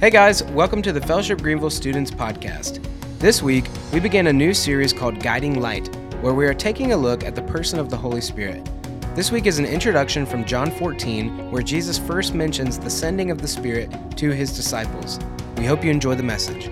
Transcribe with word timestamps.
Hey 0.00 0.10
guys, 0.10 0.44
welcome 0.44 0.80
to 0.82 0.92
the 0.92 1.00
Fellowship 1.00 1.42
Greenville 1.42 1.70
Students 1.70 2.08
Podcast. 2.08 2.86
This 3.18 3.42
week, 3.42 3.64
we 3.92 3.98
begin 3.98 4.28
a 4.28 4.32
new 4.32 4.54
series 4.54 4.92
called 4.92 5.18
Guiding 5.18 5.60
Light, 5.60 5.92
where 6.20 6.34
we 6.34 6.46
are 6.46 6.54
taking 6.54 6.92
a 6.92 6.96
look 6.96 7.24
at 7.24 7.34
the 7.34 7.42
person 7.42 7.80
of 7.80 7.90
the 7.90 7.96
Holy 7.96 8.20
Spirit. 8.20 8.64
This 9.16 9.32
week 9.32 9.46
is 9.46 9.58
an 9.58 9.64
introduction 9.64 10.24
from 10.24 10.44
John 10.44 10.70
14, 10.70 11.50
where 11.50 11.64
Jesus 11.64 11.98
first 11.98 12.32
mentions 12.32 12.78
the 12.78 12.88
sending 12.88 13.32
of 13.32 13.42
the 13.42 13.48
Spirit 13.48 13.92
to 14.18 14.30
his 14.30 14.54
disciples. 14.54 15.18
We 15.56 15.64
hope 15.64 15.82
you 15.82 15.90
enjoy 15.90 16.14
the 16.14 16.22
message. 16.22 16.68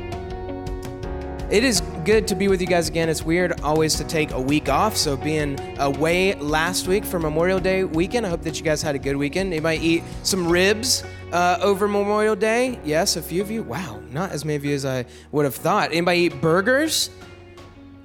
It 1.51 1.65
is 1.65 1.81
good 2.05 2.29
to 2.29 2.37
be 2.37 2.47
with 2.47 2.61
you 2.61 2.69
guys 2.69 2.89
again. 2.89 3.09
It's 3.09 3.25
weird 3.25 3.61
always 3.61 3.97
to 3.97 4.05
take 4.05 4.31
a 4.31 4.41
week 4.41 4.69
off. 4.69 4.97
So, 4.97 5.17
being 5.17 5.59
away 5.81 6.37
last 6.37 6.87
week 6.87 7.05
for 7.05 7.19
Memorial 7.19 7.59
Day 7.59 7.83
weekend, 7.83 8.25
I 8.25 8.29
hope 8.29 8.43
that 8.43 8.57
you 8.57 8.65
guys 8.65 8.83
had 8.83 8.95
a 8.95 9.01
good 9.01 9.17
weekend. 9.17 9.53
You 9.53 9.63
might 9.63 9.83
eat 9.83 10.05
some 10.23 10.47
ribs 10.47 11.03
uh, 11.33 11.59
over 11.61 11.89
Memorial 11.89 12.37
Day. 12.37 12.79
Yes, 12.85 13.17
a 13.17 13.23
few 13.23 13.43
of 13.43 13.51
you. 13.51 13.63
Wow, 13.63 14.01
not 14.11 14.31
as 14.31 14.45
many 14.45 14.57
of 14.57 14.65
you 14.65 14.75
as 14.75 14.85
I 14.85 15.07
would 15.33 15.45
have 15.45 15.55
thought. 15.55 15.91
Anybody 15.93 16.21
eat 16.21 16.41
burgers? 16.41 17.11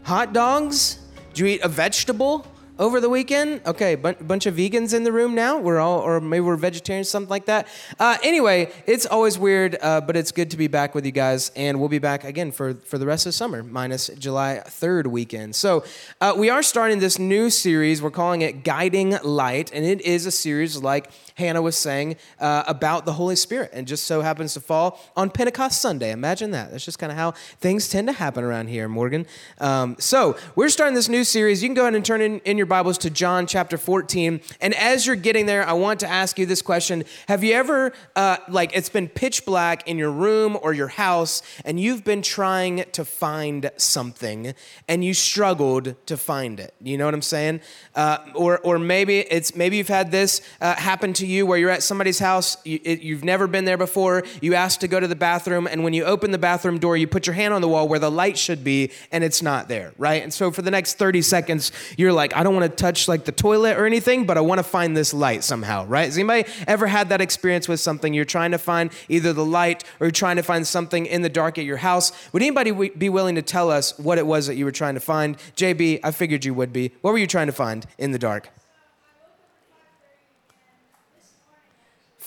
Hot 0.04 0.34
dogs? 0.34 1.00
Do 1.34 1.46
you 1.46 1.56
eat 1.56 1.62
a 1.62 1.68
vegetable? 1.68 2.46
Over 2.82 3.00
the 3.00 3.10
weekend. 3.10 3.62
Okay, 3.66 3.94
b- 3.94 4.14
bunch 4.20 4.48
of 4.48 4.56
vegans 4.56 4.94
in 4.94 5.04
the 5.04 5.12
room 5.12 5.36
now. 5.36 5.60
We're 5.60 5.80
all, 5.80 6.00
or 6.00 6.20
maybe 6.20 6.42
we're 6.42 6.56
vegetarians, 6.56 7.08
something 7.10 7.30
like 7.30 7.46
that. 7.46 7.68
Uh, 8.00 8.18
anyway, 8.24 8.72
it's 8.88 9.06
always 9.06 9.38
weird, 9.38 9.78
uh, 9.82 10.02
but 10.02 10.18
it's 10.18 10.32
good 10.32 10.50
to 10.52 10.58
be 10.58 10.68
back 10.68 10.96
with 10.96 11.06
you 11.06 11.12
guys, 11.12 11.52
and 11.56 11.80
we'll 11.80 11.90
be 11.90 12.00
back 12.00 12.24
again 12.24 12.52
for 12.52 12.74
for 12.74 12.98
the 12.98 13.06
rest 13.06 13.28
of 13.28 13.36
summer, 13.36 13.62
minus 13.62 14.08
July 14.18 14.62
third 14.66 15.08
weekend. 15.08 15.56
So 15.56 15.86
uh, 16.20 16.34
we 16.36 16.50
are 16.50 16.64
starting 16.64 17.00
this 17.00 17.20
new 17.20 17.52
series. 17.52 18.02
We're 18.02 18.10
calling 18.10 18.42
it 18.42 18.64
Guiding 18.64 19.16
Light, 19.24 19.72
and 19.72 19.86
it 19.86 20.02
is 20.02 20.26
a 20.26 20.32
series 20.32 20.82
like 20.82 21.12
Hannah 21.36 21.62
was 21.62 21.78
saying 21.78 22.16
uh, 22.40 22.64
about 22.68 23.06
the 23.06 23.14
Holy 23.14 23.36
Spirit, 23.36 23.70
and 23.74 23.88
just 23.88 24.06
so 24.06 24.22
happens 24.22 24.56
to 24.56 24.60
fall 24.60 25.00
on 25.16 25.30
Pentecost 25.30 25.80
Sunday. 25.80 26.12
Imagine 26.12 26.50
that. 26.52 26.72
That's 26.72 26.84
just 26.84 26.98
kind 26.98 27.12
of 27.12 27.18
how 27.18 27.32
things 27.60 27.90
tend 27.90 28.08
to 28.08 28.14
happen 28.14 28.44
around 28.44 28.68
here, 28.70 28.90
Morgan. 28.90 29.28
Um, 29.60 29.98
so 30.00 30.36
we're 30.56 30.70
starting 30.70 30.96
this 30.96 31.10
new 31.10 31.24
series. 31.24 31.62
You 31.62 31.70
can 31.70 31.76
go 31.76 31.84
ahead 31.84 31.94
and 31.94 32.04
turn 32.04 32.22
in, 32.22 32.40
in 32.40 32.58
your 32.58 32.71
Bibles 32.72 33.00
to 33.00 33.10
John 33.10 33.48
chapter 33.48 33.78
14. 33.78 34.40
And 34.62 34.74
as 34.76 35.06
you're 35.06 35.18
getting 35.18 35.46
there, 35.46 35.68
I 35.68 35.74
want 35.74 36.00
to 36.00 36.08
ask 36.08 36.40
you 36.40 36.46
this 36.46 36.62
question 36.62 37.04
Have 37.28 37.44
you 37.44 37.54
ever, 37.54 37.92
uh, 38.16 38.38
like, 38.48 38.74
it's 38.74 38.88
been 38.88 39.10
pitch 39.10 39.46
black 39.46 39.86
in 39.90 39.98
your 39.98 40.10
room 40.10 40.58
or 40.62 40.72
your 40.72 40.88
house, 40.88 41.42
and 41.66 41.82
you've 41.82 42.06
been 42.06 42.22
trying 42.22 42.86
to 42.94 43.04
find 43.04 43.70
something 43.76 44.54
and 44.88 45.04
you 45.04 45.14
struggled 45.14 45.96
to 46.06 46.16
find 46.16 46.62
it? 46.62 46.74
You 46.80 46.98
know 46.98 47.04
what 47.04 47.14
I'm 47.14 47.22
saying? 47.22 47.60
Uh, 47.94 48.20
or, 48.36 48.60
or 48.60 48.80
maybe 48.80 49.20
it's 49.20 49.54
maybe 49.54 49.76
you've 49.76 49.90
had 49.90 50.10
this 50.10 50.40
uh, 50.62 50.74
happen 50.76 51.12
to 51.16 51.28
you 51.28 51.46
where 51.46 51.58
you're 51.58 51.70
at 51.70 51.84
somebody's 51.84 52.20
house, 52.20 52.56
you, 52.64 52.80
it, 52.86 53.02
you've 53.02 53.26
never 53.26 53.48
been 53.48 53.66
there 53.66 53.78
before, 53.78 54.24
you 54.42 54.54
ask 54.54 54.80
to 54.80 54.88
go 54.88 54.98
to 54.98 55.10
the 55.10 55.16
bathroom, 55.18 55.68
and 55.68 55.84
when 55.84 55.92
you 55.92 56.06
open 56.06 56.32
the 56.32 56.38
bathroom 56.38 56.80
door, 56.80 56.96
you 56.96 57.06
put 57.06 57.28
your 57.28 57.34
hand 57.34 57.54
on 57.54 57.60
the 57.60 57.68
wall 57.68 57.90
where 57.90 58.00
the 58.00 58.10
light 58.10 58.38
should 58.38 58.64
be, 58.64 58.92
and 59.12 59.26
it's 59.26 59.42
not 59.42 59.68
there, 59.68 59.92
right? 59.98 60.24
And 60.24 60.34
so 60.34 60.52
for 60.52 60.62
the 60.62 60.72
next 60.72 60.94
30 60.94 61.22
seconds, 61.22 61.74
you're 61.98 62.14
like, 62.14 62.34
I 62.34 62.44
don't 62.44 62.54
want 62.54 62.61
to 62.64 62.70
touch 62.70 63.08
like 63.08 63.26
the 63.26 63.32
toilet 63.32 63.78
or 63.78 63.86
anything, 63.86 64.26
but 64.26 64.38
I 64.38 64.42
want 64.42 64.60
to 64.60 64.64
find 64.64 64.96
this 64.96 65.14
light 65.14 65.44
somehow, 65.44 65.86
right? 65.86 66.06
Has 66.06 66.18
anybody 66.18 66.50
ever 66.68 66.88
had 66.88 67.10
that 67.10 67.22
experience 67.22 67.68
with 67.68 67.80
something? 67.80 68.14
You're 68.14 68.26
trying 68.26 68.52
to 68.52 68.58
find 68.58 68.92
either 69.10 69.34
the 69.34 69.46
light 69.46 69.84
or 70.00 70.08
you're 70.08 70.12
trying 70.12 70.38
to 70.38 70.44
find 70.44 70.66
something 70.66 71.06
in 71.06 71.22
the 71.22 71.30
dark 71.30 71.58
at 71.58 71.66
your 71.66 71.78
house. 71.78 72.12
Would 72.34 72.42
anybody 72.42 72.90
be 72.90 73.10
willing 73.10 73.36
to 73.36 73.42
tell 73.42 73.70
us 73.70 73.98
what 74.00 74.18
it 74.18 74.26
was 74.26 74.48
that 74.48 74.56
you 74.56 74.66
were 74.66 74.72
trying 74.72 74.96
to 74.96 75.00
find? 75.00 75.38
JB, 75.56 76.00
I 76.04 76.12
figured 76.12 76.46
you 76.46 76.54
would 76.54 76.74
be. 76.74 76.92
What 77.02 77.12
were 77.12 77.18
you 77.18 77.28
trying 77.28 77.48
to 77.48 77.54
find 77.54 77.86
in 77.98 78.12
the 78.12 78.20
dark? 78.20 78.50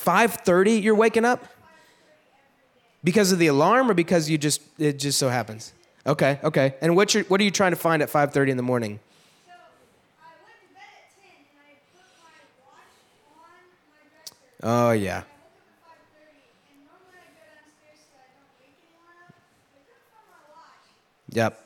5:30 0.04 0.82
you're 0.82 0.94
waking 0.94 1.24
up? 1.24 1.46
Because 3.02 3.32
of 3.32 3.38
the 3.38 3.46
alarm 3.46 3.90
or 3.90 3.94
because 3.94 4.28
you 4.28 4.38
just 4.38 4.60
it 4.78 4.98
just 4.98 5.18
so 5.18 5.28
happens? 5.28 5.72
Okay, 6.06 6.38
okay. 6.44 6.74
And 6.80 6.96
what 6.96 7.14
you 7.14 7.22
what 7.24 7.40
are 7.40 7.44
you 7.44 7.50
trying 7.50 7.72
to 7.72 7.76
find 7.76 8.02
at 8.02 8.10
5:30 8.10 8.50
in 8.50 8.56
the 8.56 8.62
morning? 8.62 9.00
Oh, 14.66 14.92
yeah. 14.92 15.24
Yep. 21.28 21.60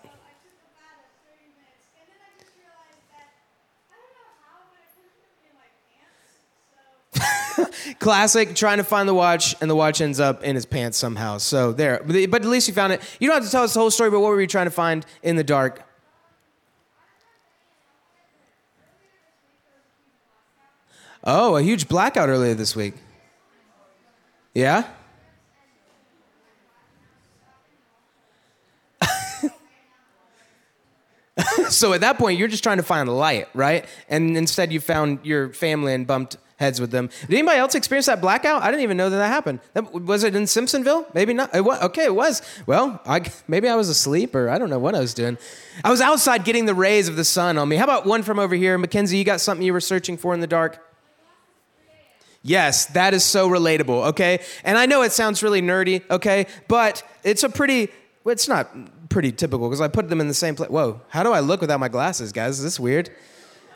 Classic, 8.01 8.57
trying 8.57 8.79
to 8.79 8.85
find 8.85 9.09
the 9.09 9.15
watch, 9.15 9.55
and 9.61 9.71
the 9.71 9.77
watch 9.77 10.01
ends 10.01 10.19
up 10.19 10.43
in 10.43 10.57
his 10.57 10.67
pants 10.67 10.99
somehow. 10.99 11.39
So 11.39 11.71
there. 11.71 12.03
But 12.05 12.17
at 12.17 12.45
least 12.47 12.67
you 12.67 12.75
found 12.75 12.95
it. 12.95 13.01
You 13.21 13.29
don't 13.29 13.37
have 13.37 13.45
to 13.45 13.51
tell 13.51 13.63
us 13.63 13.75
the 13.75 13.81
whole 13.81 13.93
story, 13.93 14.11
but 14.11 14.19
what 14.19 14.31
were 14.31 14.41
you 14.41 14.49
trying 14.49 14.67
to 14.67 14.73
find 14.73 15.07
in 15.23 15.37
the 15.37 15.45
dark? 15.45 15.88
Oh, 21.31 21.57
a 21.57 21.63
huge 21.63 21.89
blackout 21.89 22.31
earlier 22.31 22.55
this 22.55 22.75
week. 22.75 22.95
Yeah? 24.55 24.89
so 31.69 31.93
at 31.93 32.01
that 32.01 32.17
point, 32.17 32.39
you're 32.39 32.49
just 32.49 32.63
trying 32.63 32.79
to 32.79 32.83
find 32.83 33.11
light, 33.11 33.47
right? 33.53 33.85
And 34.09 34.39
instead, 34.39 34.73
you 34.73 34.81
found 34.81 35.19
your 35.23 35.53
family 35.53 35.93
and 35.93 36.07
bumped 36.07 36.39
heads 36.57 36.81
with 36.81 36.93
them. 36.93 37.11
Did 37.27 37.35
anybody 37.35 37.59
else 37.59 37.75
experience 37.75 38.07
that 38.07 38.23
blackout? 38.23 38.63
I 38.63 38.71
didn't 38.71 38.85
even 38.85 38.97
know 38.97 39.11
that 39.11 39.19
that 39.19 39.29
happened. 39.29 39.61
That, 39.75 39.93
was 39.93 40.25
it 40.25 40.35
in 40.35 40.45
Simpsonville? 40.45 41.13
Maybe 41.15 41.35
not. 41.35 41.55
It 41.55 41.61
was, 41.61 41.79
okay, 41.83 42.05
it 42.05 42.15
was. 42.15 42.41
Well, 42.65 43.03
I, 43.05 43.31
maybe 43.47 43.69
I 43.69 43.77
was 43.77 43.91
asleep 43.91 44.35
or 44.35 44.49
I 44.49 44.57
don't 44.57 44.71
know 44.71 44.79
what 44.79 44.95
I 44.95 45.01
was 45.01 45.13
doing. 45.13 45.37
I 45.85 45.91
was 45.91 46.01
outside 46.01 46.47
getting 46.47 46.65
the 46.65 46.75
rays 46.75 47.07
of 47.07 47.17
the 47.17 47.25
sun 47.25 47.59
on 47.59 47.69
me. 47.69 47.77
How 47.77 47.85
about 47.85 48.07
one 48.07 48.23
from 48.23 48.39
over 48.39 48.55
here? 48.55 48.79
Mackenzie, 48.79 49.19
you 49.19 49.25
got 49.25 49.43
something 49.43 49.63
you 49.63 49.75
were 49.75 49.81
searching 49.83 50.17
for 50.17 50.33
in 50.33 50.41
the 50.41 50.47
dark? 50.47 50.83
Yes, 52.43 52.87
that 52.87 53.15
is 53.15 53.25
so 53.25 53.49
relatable, 53.49 54.09
okay? 54.09 54.41
And 54.65 54.79
I 54.79 54.87
know 54.87 55.03
it 55.03 55.13
sounds 55.13 55.43
really 55.43 55.61
nerdy, 55.61 56.09
okay? 56.11 56.47
But 56.69 57.03
it's 57.25 57.43
a 57.43 57.49
pretty, 57.49 57.89
it's 58.25 58.49
not 58.49 58.69
pretty 59.09 59.33
typical 59.33 59.69
because 59.69 59.81
I 59.81 59.89
put 59.89 60.09
them 60.09 60.21
in 60.21 60.29
the 60.29 60.35
same 60.35 60.55
place. 60.55 60.71
Whoa, 60.71 61.01
how 61.09 61.23
do 61.23 61.33
I 61.33 61.41
look 61.41 61.61
without 61.61 61.81
my 61.81 61.89
glasses, 61.89 62.33
guys? 62.33 62.59
Is 62.59 62.65
this 62.65 62.81
weird? 62.81 63.11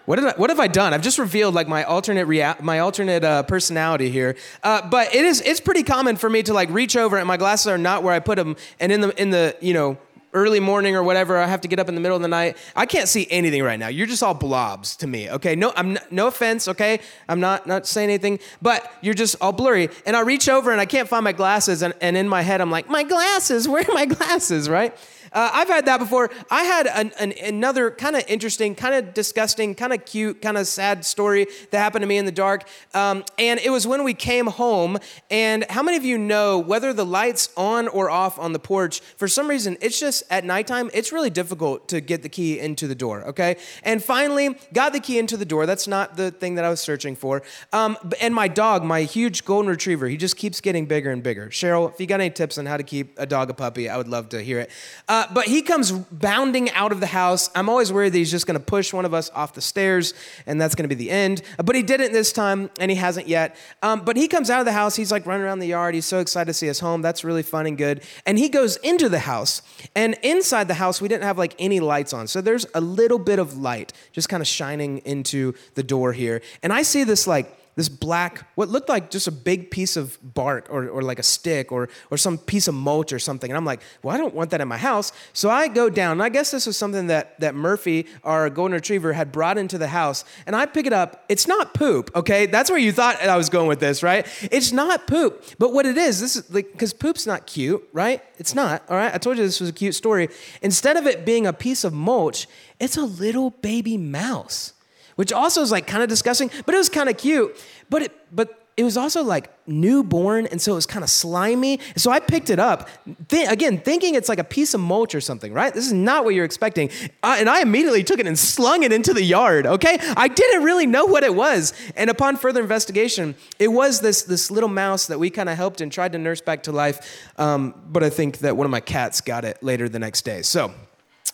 What, 0.05 0.17
did 0.17 0.27
I, 0.27 0.33
what 0.33 0.51
have 0.51 0.59
I 0.59 0.67
done? 0.67 0.95
I've 0.95 1.03
just 1.03 1.19
revealed 1.19 1.55
like 1.55 1.69
my 1.69 1.85
alternate 1.85 2.27
rea- 2.27 2.55
my 2.61 2.81
alternate 2.81 3.23
uh, 3.23 3.45
personality 3.45 4.11
here. 4.11 4.37
Uh, 4.63 4.89
but 4.89 5.15
it 5.15 5.25
is 5.25 5.41
it's 5.43 5.61
pretty 5.61 5.85
common 5.85 6.17
for 6.17 6.29
me 6.29 6.43
to 6.43 6.53
like 6.53 6.71
reach 6.71 6.97
over 6.97 7.19
and 7.19 7.29
my 7.29 7.37
glasses 7.37 7.69
are 7.69 7.79
not 7.79 8.03
where 8.03 8.13
I 8.13 8.19
put 8.19 8.37
them, 8.37 8.57
and 8.81 8.91
in 8.91 9.01
the 9.01 9.23
in 9.23 9.31
the 9.31 9.57
you 9.61 9.75
know 9.75 9.99
early 10.33 10.61
morning 10.61 10.97
or 10.97 11.03
whatever, 11.03 11.37
I 11.37 11.47
have 11.47 11.61
to 11.63 11.69
get 11.69 11.79
up 11.79 11.89
in 11.89 11.95
the 11.95 12.01
middle 12.01 12.17
of 12.17 12.23
the 12.23 12.29
night. 12.29 12.57
I 12.75 12.87
can't 12.87 13.09
see 13.09 13.27
anything 13.31 13.63
right 13.63 13.79
now. 13.79 13.89
You're 13.89 14.07
just 14.07 14.23
all 14.23 14.35
blobs 14.35 14.97
to 14.97 15.07
me. 15.07 15.31
Okay, 15.31 15.55
no, 15.55 15.73
I'm 15.77 15.99
no 16.11 16.27
offense. 16.29 16.69
Okay, 16.69 17.01
I'm 17.29 17.41
not 17.41 17.67
not 17.67 17.87
saying 17.87 18.09
anything, 18.09 18.39
but 18.61 18.91
you're 19.01 19.15
just 19.15 19.37
all 19.41 19.53
blurry. 19.53 19.89
And 20.07 20.17
I 20.17 20.21
reach 20.21 20.49
over 20.49 20.71
and 20.71 20.81
I 20.81 20.87
can't 20.87 21.09
find 21.09 21.25
my 21.25 21.33
glasses, 21.33 21.83
and, 21.83 21.95
and 22.01 22.17
in 22.17 22.29
my 22.29 22.43
head 22.43 22.61
I'm 22.61 22.71
like, 22.71 22.89
my 22.89 23.03
glasses. 23.03 23.69
Where 23.69 23.83
are 23.89 23.95
my 23.95 24.07
glasses? 24.17 24.69
Right? 24.69 24.97
Uh, 25.33 25.51
I've 25.53 25.69
had 25.69 25.87
that 25.87 25.99
before. 25.99 26.31
I 26.51 26.65
had 26.65 26.87
an, 26.87 27.13
an, 27.19 27.33
another 27.43 27.91
kind 27.91 28.17
of 28.17 28.25
interesting, 28.29 28.75
kind 28.75 28.95
of 28.95 29.15
disgusting, 29.15 29.75
kind 29.75 29.93
of 29.93 30.05
cute, 30.05 30.43
kind 30.43 30.57
of 30.57 30.67
sad 30.67 31.05
story 31.05 31.47
that 31.71 31.79
happened 31.79 32.03
to 32.03 32.07
me 32.07 32.19
in 32.19 32.27
the 32.27 32.33
dark. 32.33 32.69
Um, 32.95 33.25
and 33.39 33.61
it 33.61 33.71
was 33.71 33.87
when 33.87 34.05
we 34.05 34.15
came 34.15 34.47
home. 34.47 34.99
And 35.31 35.65
how 35.71 35.83
many 35.83 35.97
of 35.97 36.05
you 36.05 36.19
know 36.19 36.59
whether 36.59 36.93
the 36.93 37.07
light's 37.07 37.49
on 37.57 37.89
or 37.89 38.11
off 38.11 38.39
on 38.39 38.53
the 38.53 38.59
porch, 38.59 39.01
for 39.01 39.29
some 39.29 39.49
reason, 39.49 39.77
it's 39.81 39.99
just 39.99 40.23
at 40.31 40.45
nighttime, 40.45 40.91
it's 40.93 41.13
really 41.13 41.31
difficult 41.31 41.89
to 41.89 42.01
get 42.01 42.23
the 42.23 42.29
key 42.29 42.59
into 42.59 42.87
the 42.87 42.95
door, 42.95 43.23
okay? 43.25 43.57
And 43.83 44.03
finally, 44.03 44.57
got 44.73 44.93
the 44.93 45.01
key 45.01 45.19
into 45.19 45.37
the 45.37 45.45
door. 45.45 45.67
That's 45.67 45.89
not 45.89 46.17
the 46.17 46.31
thing 46.31 46.57
that 46.57 46.65
I 46.65 46.69
was 46.69 46.81
searching 46.81 47.17
for. 47.17 47.43
Um, 47.73 47.97
and 48.21 48.35
my 48.35 48.49
dog, 48.49 48.85
my 48.85 49.03
huge 49.03 49.45
golden 49.45 49.71
retriever, 49.71 50.09
he 50.09 50.17
just 50.17 50.37
keeps 50.37 50.61
getting 50.61 50.87
bigger 50.87 51.11
and 51.11 51.23
bigger. 51.23 51.49
Cheryl, 51.49 51.93
if 51.93 52.01
you 52.01 52.07
got 52.07 52.21
any 52.21 52.31
tips 52.31 52.59
on 52.59 52.67
how 52.67 52.77
to 52.77 52.83
keep 52.83 53.19
a 53.19 53.27
dog 53.27 53.51
a 53.51 53.55
puppy, 53.55 53.89
I 53.89 53.97
would 53.97 54.09
love 54.09 54.29
to 54.31 54.43
hear 54.43 54.61
it. 54.61 54.71
Uh, 55.09 55.22
uh, 55.23 55.27
but 55.33 55.47
he 55.47 55.63
comes 55.63 55.93
bounding 55.93 56.69
out 56.71 56.91
of 56.91 56.99
the 56.99 57.07
house. 57.07 57.49
I'm 57.55 57.69
always 57.69 57.93
worried 57.93 58.13
that 58.13 58.19
he's 58.19 58.31
just 58.31 58.45
going 58.47 58.59
to 58.59 58.65
push 58.65 58.93
one 58.93 59.05
of 59.05 59.15
us 59.15 59.31
off 59.31 59.55
the 59.55 59.61
stairs, 59.61 60.15
and 60.47 60.61
that's 60.61 60.75
going 60.75 60.89
to 60.89 60.95
be 60.95 60.99
the 60.99 61.11
end. 61.11 61.43
Uh, 61.59 61.63
but 61.63 61.77
he 61.77 61.83
didn't 61.83 62.13
this 62.13 62.33
time, 62.33 62.71
and 62.81 62.91
he 62.91 62.97
hasn't 62.97 63.29
yet. 63.29 63.55
Um, 63.83 64.01
but 64.05 64.17
he 64.17 64.27
comes 64.27 64.51
out 64.51 64.59
of 64.59 64.67
the 64.67 64.73
house. 64.73 64.97
He's 64.97 65.13
like 65.13 65.25
running 65.25 65.45
around 65.47 65.61
the 65.61 65.69
yard. 65.69 65.95
He's 65.95 66.07
so 66.07 66.19
excited 66.19 66.47
to 66.47 66.55
see 66.55 66.69
us 66.69 66.81
home. 66.81 67.03
That's 67.03 67.23
really 67.23 67.45
fun 67.45 67.67
and 67.67 67.79
good. 67.79 68.03
And 68.27 68.37
he 68.37 68.49
goes 68.49 68.77
into 68.79 69.09
the 69.09 69.21
house, 69.21 69.63
and 69.95 70.17
inside 70.23 70.67
the 70.67 70.75
house, 70.75 71.01
we 71.01 71.07
didn't 71.07 71.25
have 71.25 71.39
like 71.39 71.55
any 71.59 71.79
lights 71.79 72.13
on. 72.13 72.27
So 72.27 72.41
there's 72.41 72.67
a 72.75 72.81
little 72.81 73.19
bit 73.21 73.39
of 73.39 73.57
light 73.57 73.93
just 74.11 74.29
kind 74.29 74.41
of 74.41 74.49
shining 74.49 74.99
into 74.99 75.55
the 75.75 75.85
door 75.85 76.13
here. 76.13 76.43
And 76.65 76.73
I 76.73 76.83
see 76.83 77.05
this 77.05 77.29
like 77.29 77.62
this 77.75 77.89
black, 77.89 78.47
what 78.55 78.69
looked 78.69 78.89
like 78.89 79.11
just 79.11 79.27
a 79.27 79.33
big 79.33 79.71
piece 79.71 79.97
of 79.97 80.19
bark 80.23 80.67
or, 80.71 80.89
or 80.89 81.03
like 81.03 81.19
a 81.19 81.23
stick 81.23 81.73
or, 81.73 81.89
or 82.11 82.19
some 82.19 82.37
piece 82.37 82.69
of 82.69 82.75
mulch 82.75 83.13
or 83.13 83.19
something. 83.19 83.51
And 83.51 83.57
I'm 83.57 83.65
like, 83.65 83.81
well, 84.03 84.15
I 84.15 84.19
don't 84.19 84.35
want 84.35 84.51
that 84.51 84.61
in 84.61 84.69
my 84.69 84.77
house. 84.77 85.13
So 85.33 85.49
I 85.49 85.69
go 85.69 85.89
down, 85.89 86.13
and 86.13 86.23
I 86.23 86.29
guess 86.29 86.51
this 86.51 86.67
was 86.67 86.77
something 86.77 87.07
that, 87.07 87.41
that 87.41 87.55
Murphy, 87.55 88.07
our 88.25 88.51
golden 88.51 88.75
retriever, 88.75 89.13
had 89.15 89.33
brought 89.33 89.57
into 89.57 89.79
the 89.79 89.89
house. 89.89 90.25
And 90.47 90.55
I 90.55 90.67
pick 90.67 90.87
it 90.87 90.93
up. 90.93 91.25
It's 91.29 91.49
not 91.49 91.73
poop, 91.73 92.11
okay? 92.15 92.47
That's 92.47 92.71
where 92.71 92.79
you 92.79 92.93
thought 92.93 93.23
I 93.23 93.37
was 93.37 93.49
going 93.49 93.69
with 93.69 93.81
this, 93.81 94.03
right? 94.03 94.27
It's 94.51 94.73
not 94.73 95.07
poop. 95.07 95.45
But 95.59 95.73
what 95.73 95.87
it 95.87 95.97
is, 95.97 96.21
this 96.21 96.37
is 96.37 96.53
like, 96.53 96.73
because 96.73 96.93
poop's 96.93 97.27
not 97.27 97.47
cute, 97.47 97.83
right? 97.93 98.23
It's 98.39 98.55
not, 98.55 98.83
all 98.91 98.97
right? 98.97 99.15
I 99.15 99.19
told 99.19 99.39
you 99.39 99.45
this 99.45 99.61
was 99.61 99.71
a 99.71 99.73
cute 99.73 99.95
story. 99.95 100.29
Instead 100.61 100.97
of 100.97 101.07
it 101.07 101.25
being 101.25 101.47
a 101.47 101.53
piece 101.53 101.85
of 101.85 101.93
mulch, 101.95 102.47
it's 102.79 102.97
a 102.97 103.05
little 103.05 103.51
baby 103.51 103.97
mouse 103.97 104.75
which 105.23 105.33
also 105.33 105.63
is 105.63 105.71
like 105.71 105.87
kind 105.87 106.03
of 106.03 106.09
disgusting, 106.09 106.51
but 106.67 106.75
it 106.75 106.79
was 106.79 106.89
kind 106.89 107.09
of 107.09 107.17
cute. 107.17 107.57
But 107.89 108.03
it, 108.03 108.35
but 108.35 108.67
it 108.77 108.83
was 108.83 108.97
also 108.97 109.23
like 109.23 109.53
newborn, 109.69 110.47
and 110.47 110.61
so 110.61 110.73
it 110.73 110.75
was 110.75 110.85
kind 110.85 111.05
of 111.05 111.11
slimy. 111.11 111.79
So 111.95 112.11
I 112.11 112.19
picked 112.19 112.51
it 112.51 112.59
up, 112.59 112.89
th- 113.29 113.49
again, 113.49 113.79
thinking 113.79 114.17
it's 114.17 114.29
like 114.29 114.41
a 114.41 114.45
piece 114.45 114.75
of 114.75 114.81
mulch 114.81 115.15
or 115.15 115.21
something, 115.21 115.53
right? 115.53 115.73
This 115.73 115.87
is 115.87 115.93
not 115.93 116.25
what 116.25 116.35
you're 116.35 116.45
expecting. 116.45 116.91
Uh, 117.23 117.37
and 117.39 117.49
I 117.49 117.63
immediately 117.63 118.03
took 118.03 118.19
it 118.19 118.27
and 118.27 118.37
slung 118.37 118.83
it 118.83 118.93
into 118.93 119.15
the 119.15 119.23
yard, 119.23 119.65
okay? 119.65 119.97
I 120.17 120.27
didn't 120.27 120.65
really 120.65 120.87
know 120.87 121.05
what 121.05 121.23
it 121.23 121.37
was. 121.37 121.73
And 121.95 122.11
upon 122.11 122.37
further 122.37 122.61
investigation, 122.61 123.37
it 123.61 123.69
was 123.69 124.01
this, 124.01 124.25
this 124.25 124.51
little 124.51 124.69
mouse 124.69 125.07
that 125.07 125.21
we 125.21 125.31
kind 125.31 125.49
of 125.49 125.57
helped 125.57 125.81
and 125.81 125.93
tried 125.93 126.11
to 126.15 126.19
nurse 126.19 126.41
back 126.41 126.65
to 126.65 126.73
life. 126.73 127.31
Um, 127.39 127.81
but 127.87 128.03
I 128.03 128.11
think 128.11 128.39
that 128.39 128.57
one 128.57 128.65
of 128.65 128.73
my 128.73 128.81
cats 128.81 129.21
got 129.21 129.45
it 129.45 129.63
later 129.63 129.89
the 129.89 130.01
next 130.01 130.23
day. 130.23 130.43
So, 130.43 130.73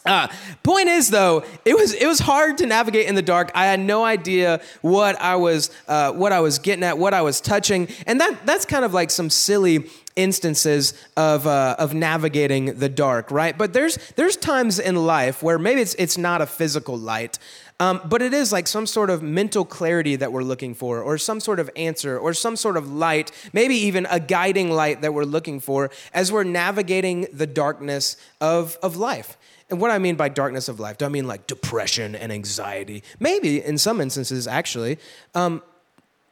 uh, 0.09 0.29
point 0.63 0.89
is 0.89 1.11
though, 1.11 1.45
it 1.65 1.75
was 1.75 1.93
it 1.95 2.07
was 2.07 2.19
hard 2.19 2.59
to 2.59 2.67
navigate 2.67 3.07
in 3.09 3.15
the 3.15 3.23
dark. 3.23 3.51
I 3.55 3.67
had 3.67 3.81
no 3.81 4.05
idea 4.05 4.61
what 4.83 5.21
I 5.21 5.37
was 5.37 5.71
uh, 5.87 6.13
what 6.13 6.33
I 6.33 6.41
was 6.41 6.59
getting 6.59 6.85
at, 6.85 6.99
what 6.99 7.15
I 7.15 7.23
was 7.23 7.41
touching, 7.41 7.89
and 8.07 8.21
that 8.21 8.47
that's 8.47 8.65
kind 8.65 8.85
of 8.85 8.93
like 8.95 9.11
some 9.11 9.31
silly 9.31 9.85
instances 10.17 10.95
of 11.17 11.47
uh, 11.47 11.77
of 11.79 11.95
navigating 11.95 12.79
the 12.79 12.89
dark, 12.89 13.31
right? 13.31 13.57
But 13.57 13.73
there's 13.73 13.97
there's 14.17 14.37
times 14.37 14.79
in 14.79 14.97
life 14.97 15.43
where 15.43 15.59
maybe 15.59 15.81
it's 15.81 15.95
it's 15.95 16.19
not 16.19 16.41
a 16.41 16.47
physical 16.47 16.99
light. 16.99 17.39
Um, 17.81 18.01
but 18.05 18.23
it 18.23 18.35
is 18.35 18.51
like 18.51 18.67
some 18.67 18.87
sort 18.87 19.09
of 19.09 19.23
mental 19.23 19.65
clarity 19.65 20.17
that 20.17 20.33
we're 20.33 20.43
looking 20.43 20.75
for, 20.75 21.01
or 21.01 21.17
some 21.17 21.39
sort 21.39 21.61
of 21.61 21.71
answer, 21.77 22.19
or 22.19 22.35
some 22.35 22.57
sort 22.57 22.77
of 22.77 22.91
light, 22.91 23.31
maybe 23.53 23.77
even 23.77 24.05
a 24.11 24.19
guiding 24.19 24.73
light 24.73 25.01
that 25.03 25.15
we're 25.15 25.23
looking 25.23 25.61
for 25.61 25.91
as 26.13 26.33
we're 26.33 26.43
navigating 26.43 27.29
the 27.33 27.47
darkness 27.47 28.17
of, 28.41 28.77
of 28.83 28.97
life. 28.97 29.39
And 29.71 29.81
what 29.81 29.91
I 29.91 29.99
mean 29.99 30.17
by 30.17 30.29
darkness 30.29 30.69
of 30.69 30.81
life, 30.81 30.99
do 30.99 31.05
I 31.05 31.09
mean 31.09 31.27
like 31.27 31.47
depression 31.47 32.15
and 32.15 32.33
anxiety? 32.33 33.03
Maybe 33.21 33.63
in 33.63 33.77
some 33.77 34.01
instances, 34.01 34.47
actually. 34.47 34.99
Um, 35.35 35.63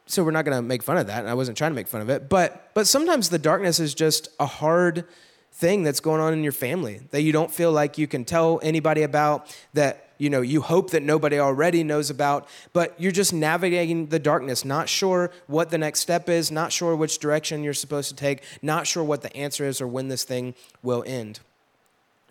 so 0.07 0.23
we're 0.23 0.31
not 0.31 0.45
going 0.45 0.57
to 0.57 0.61
make 0.61 0.81
fun 0.81 0.97
of 0.97 1.07
that. 1.07 1.19
And 1.19 1.29
I 1.29 1.33
wasn't 1.33 1.57
trying 1.57 1.71
to 1.71 1.75
make 1.75 1.87
fun 1.87 2.01
of 2.01 2.09
it. 2.09 2.29
But, 2.29 2.71
but 2.73 2.87
sometimes 2.87 3.29
the 3.29 3.37
darkness 3.37 3.79
is 3.79 3.93
just 3.93 4.29
a 4.39 4.45
hard 4.45 5.05
thing 5.51 5.83
that's 5.83 5.99
going 5.99 6.21
on 6.21 6.33
in 6.33 6.43
your 6.43 6.51
family 6.51 7.01
that 7.11 7.21
you 7.21 7.31
don't 7.31 7.51
feel 7.51 7.71
like 7.71 7.97
you 7.97 8.07
can 8.07 8.25
tell 8.25 8.59
anybody 8.63 9.03
about, 9.03 9.55
that 9.73 10.07
you 10.17 10.29
know 10.29 10.41
you 10.41 10.61
hope 10.61 10.91
that 10.91 11.03
nobody 11.03 11.39
already 11.39 11.83
knows 11.83 12.09
about 12.09 12.47
but 12.73 12.99
you're 12.99 13.11
just 13.11 13.33
navigating 13.33 14.07
the 14.07 14.19
darkness 14.19 14.65
not 14.65 14.89
sure 14.89 15.31
what 15.45 15.69
the 15.69 15.77
next 15.77 15.99
step 15.99 16.27
is 16.27 16.51
not 16.51 16.71
sure 16.71 16.95
which 16.95 17.19
direction 17.19 17.63
you're 17.63 17.73
supposed 17.73 18.09
to 18.09 18.15
take 18.15 18.43
not 18.61 18.87
sure 18.87 19.03
what 19.03 19.21
the 19.21 19.35
answer 19.37 19.65
is 19.65 19.79
or 19.79 19.87
when 19.87 20.07
this 20.07 20.23
thing 20.23 20.55
will 20.81 21.03
end 21.05 21.39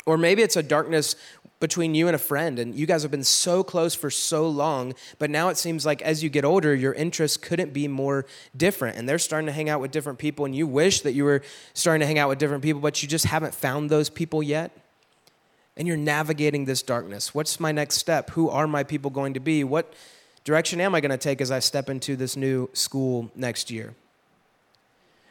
or 0.06 0.16
maybe 0.16 0.42
it's 0.42 0.56
a 0.56 0.62
darkness 0.62 1.16
between 1.58 1.94
you 1.94 2.06
and 2.06 2.14
a 2.14 2.18
friend, 2.18 2.58
and 2.58 2.74
you 2.74 2.86
guys 2.86 3.02
have 3.02 3.10
been 3.10 3.24
so 3.24 3.64
close 3.64 3.94
for 3.94 4.10
so 4.10 4.46
long, 4.46 4.94
but 5.18 5.30
now 5.30 5.48
it 5.48 5.56
seems 5.56 5.86
like 5.86 6.02
as 6.02 6.22
you 6.22 6.28
get 6.28 6.44
older, 6.44 6.74
your 6.74 6.92
interests 6.92 7.36
couldn't 7.36 7.72
be 7.72 7.88
more 7.88 8.26
different. 8.54 8.98
And 8.98 9.08
they're 9.08 9.18
starting 9.18 9.46
to 9.46 9.52
hang 9.52 9.70
out 9.70 9.80
with 9.80 9.90
different 9.90 10.18
people, 10.18 10.44
and 10.44 10.54
you 10.54 10.66
wish 10.66 11.00
that 11.00 11.12
you 11.12 11.24
were 11.24 11.42
starting 11.72 12.00
to 12.00 12.06
hang 12.06 12.18
out 12.18 12.28
with 12.28 12.38
different 12.38 12.62
people, 12.62 12.80
but 12.80 13.02
you 13.02 13.08
just 13.08 13.24
haven't 13.24 13.54
found 13.54 13.88
those 13.90 14.10
people 14.10 14.42
yet. 14.42 14.70
And 15.78 15.88
you're 15.88 15.96
navigating 15.96 16.64
this 16.64 16.82
darkness. 16.82 17.34
What's 17.34 17.60
my 17.60 17.72
next 17.72 17.96
step? 17.96 18.30
Who 18.30 18.48
are 18.48 18.66
my 18.66 18.82
people 18.82 19.10
going 19.10 19.34
to 19.34 19.40
be? 19.40 19.64
What 19.64 19.92
direction 20.44 20.80
am 20.80 20.94
I 20.94 21.00
going 21.00 21.10
to 21.10 21.18
take 21.18 21.40
as 21.40 21.50
I 21.50 21.58
step 21.58 21.90
into 21.90 22.16
this 22.16 22.36
new 22.36 22.70
school 22.72 23.30
next 23.34 23.70
year? 23.70 23.94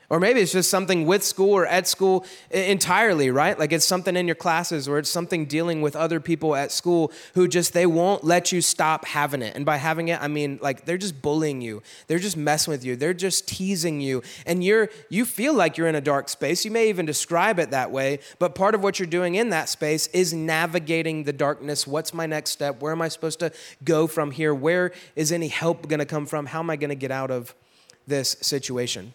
Or 0.10 0.20
maybe 0.20 0.40
it's 0.40 0.52
just 0.52 0.70
something 0.70 1.06
with 1.06 1.24
school 1.24 1.52
or 1.54 1.66
at 1.66 1.88
school 1.88 2.26
entirely, 2.52 3.32
right? 3.32 3.58
Like 3.58 3.74
it's 3.74 3.86
something 3.86 4.16
in 4.16 4.28
your 4.28 4.36
classes 4.36 4.88
or 4.88 5.00
it's 5.00 5.10
something 5.10 5.46
dealing 5.46 5.82
with 5.82 5.96
other 5.96 6.20
people 6.20 6.56
at 6.56 6.72
school 6.72 7.12
who 7.34 7.48
just, 7.48 7.74
they 7.74 7.88
won't 7.88 8.24
let 8.24 8.52
you 8.52 8.62
stop 8.62 9.06
having 9.06 9.42
it. 9.42 9.56
And 9.56 9.66
by 9.66 9.78
having 9.78 10.10
it, 10.10 10.22
I 10.22 10.28
mean 10.28 10.60
like 10.62 10.86
they're 10.86 10.98
just 10.98 11.22
bullying 11.22 11.62
you. 11.62 11.82
They're 12.08 12.20
just 12.20 12.38
messing 12.38 12.72
with 12.72 12.86
you. 12.86 12.96
They're 12.96 13.16
just 13.16 13.48
teasing 13.48 14.00
you. 14.00 14.22
And 14.46 14.64
you're, 14.64 14.90
you 15.10 15.26
feel 15.26 15.56
like 15.56 15.76
you're 15.78 15.88
in 15.88 15.96
a 15.96 16.02
dark 16.02 16.30
space. 16.30 16.66
You 16.66 16.72
may 16.72 16.90
even 16.90 17.06
describe 17.08 17.58
it 17.58 17.72
that 17.72 17.90
way. 17.90 18.20
But 18.38 18.54
part 18.54 18.76
of 18.76 18.84
what 18.84 19.00
you're 19.00 19.08
doing 19.08 19.36
in 19.36 19.50
that 19.50 19.70
space 19.70 20.08
is 20.08 20.34
navigating 20.34 21.24
the 21.24 21.34
darkness. 21.34 21.88
What's 21.88 22.14
my 22.14 22.28
next 22.28 22.52
step? 22.52 22.82
Where 22.82 22.92
am 22.92 23.02
I 23.02 23.08
supposed 23.08 23.40
to 23.40 23.52
go 23.84 24.06
from 24.06 24.32
here? 24.32 24.54
Where 24.54 24.92
is 25.16 25.32
any 25.32 25.48
help 25.48 25.88
going 25.88 26.00
to 26.00 26.06
come 26.06 26.28
from? 26.28 26.46
How 26.46 26.60
am 26.60 26.70
I 26.70 26.76
going 26.76 26.90
to 26.90 26.96
get 26.96 27.12
out 27.12 27.32
of 27.32 27.56
this 28.06 28.38
situation? 28.42 29.14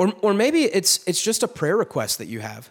Or, 0.00 0.14
or 0.22 0.32
maybe 0.32 0.62
it's, 0.62 1.06
it's 1.06 1.20
just 1.20 1.42
a 1.42 1.46
prayer 1.46 1.76
request 1.76 2.16
that 2.16 2.26
you 2.26 2.40
have 2.40 2.70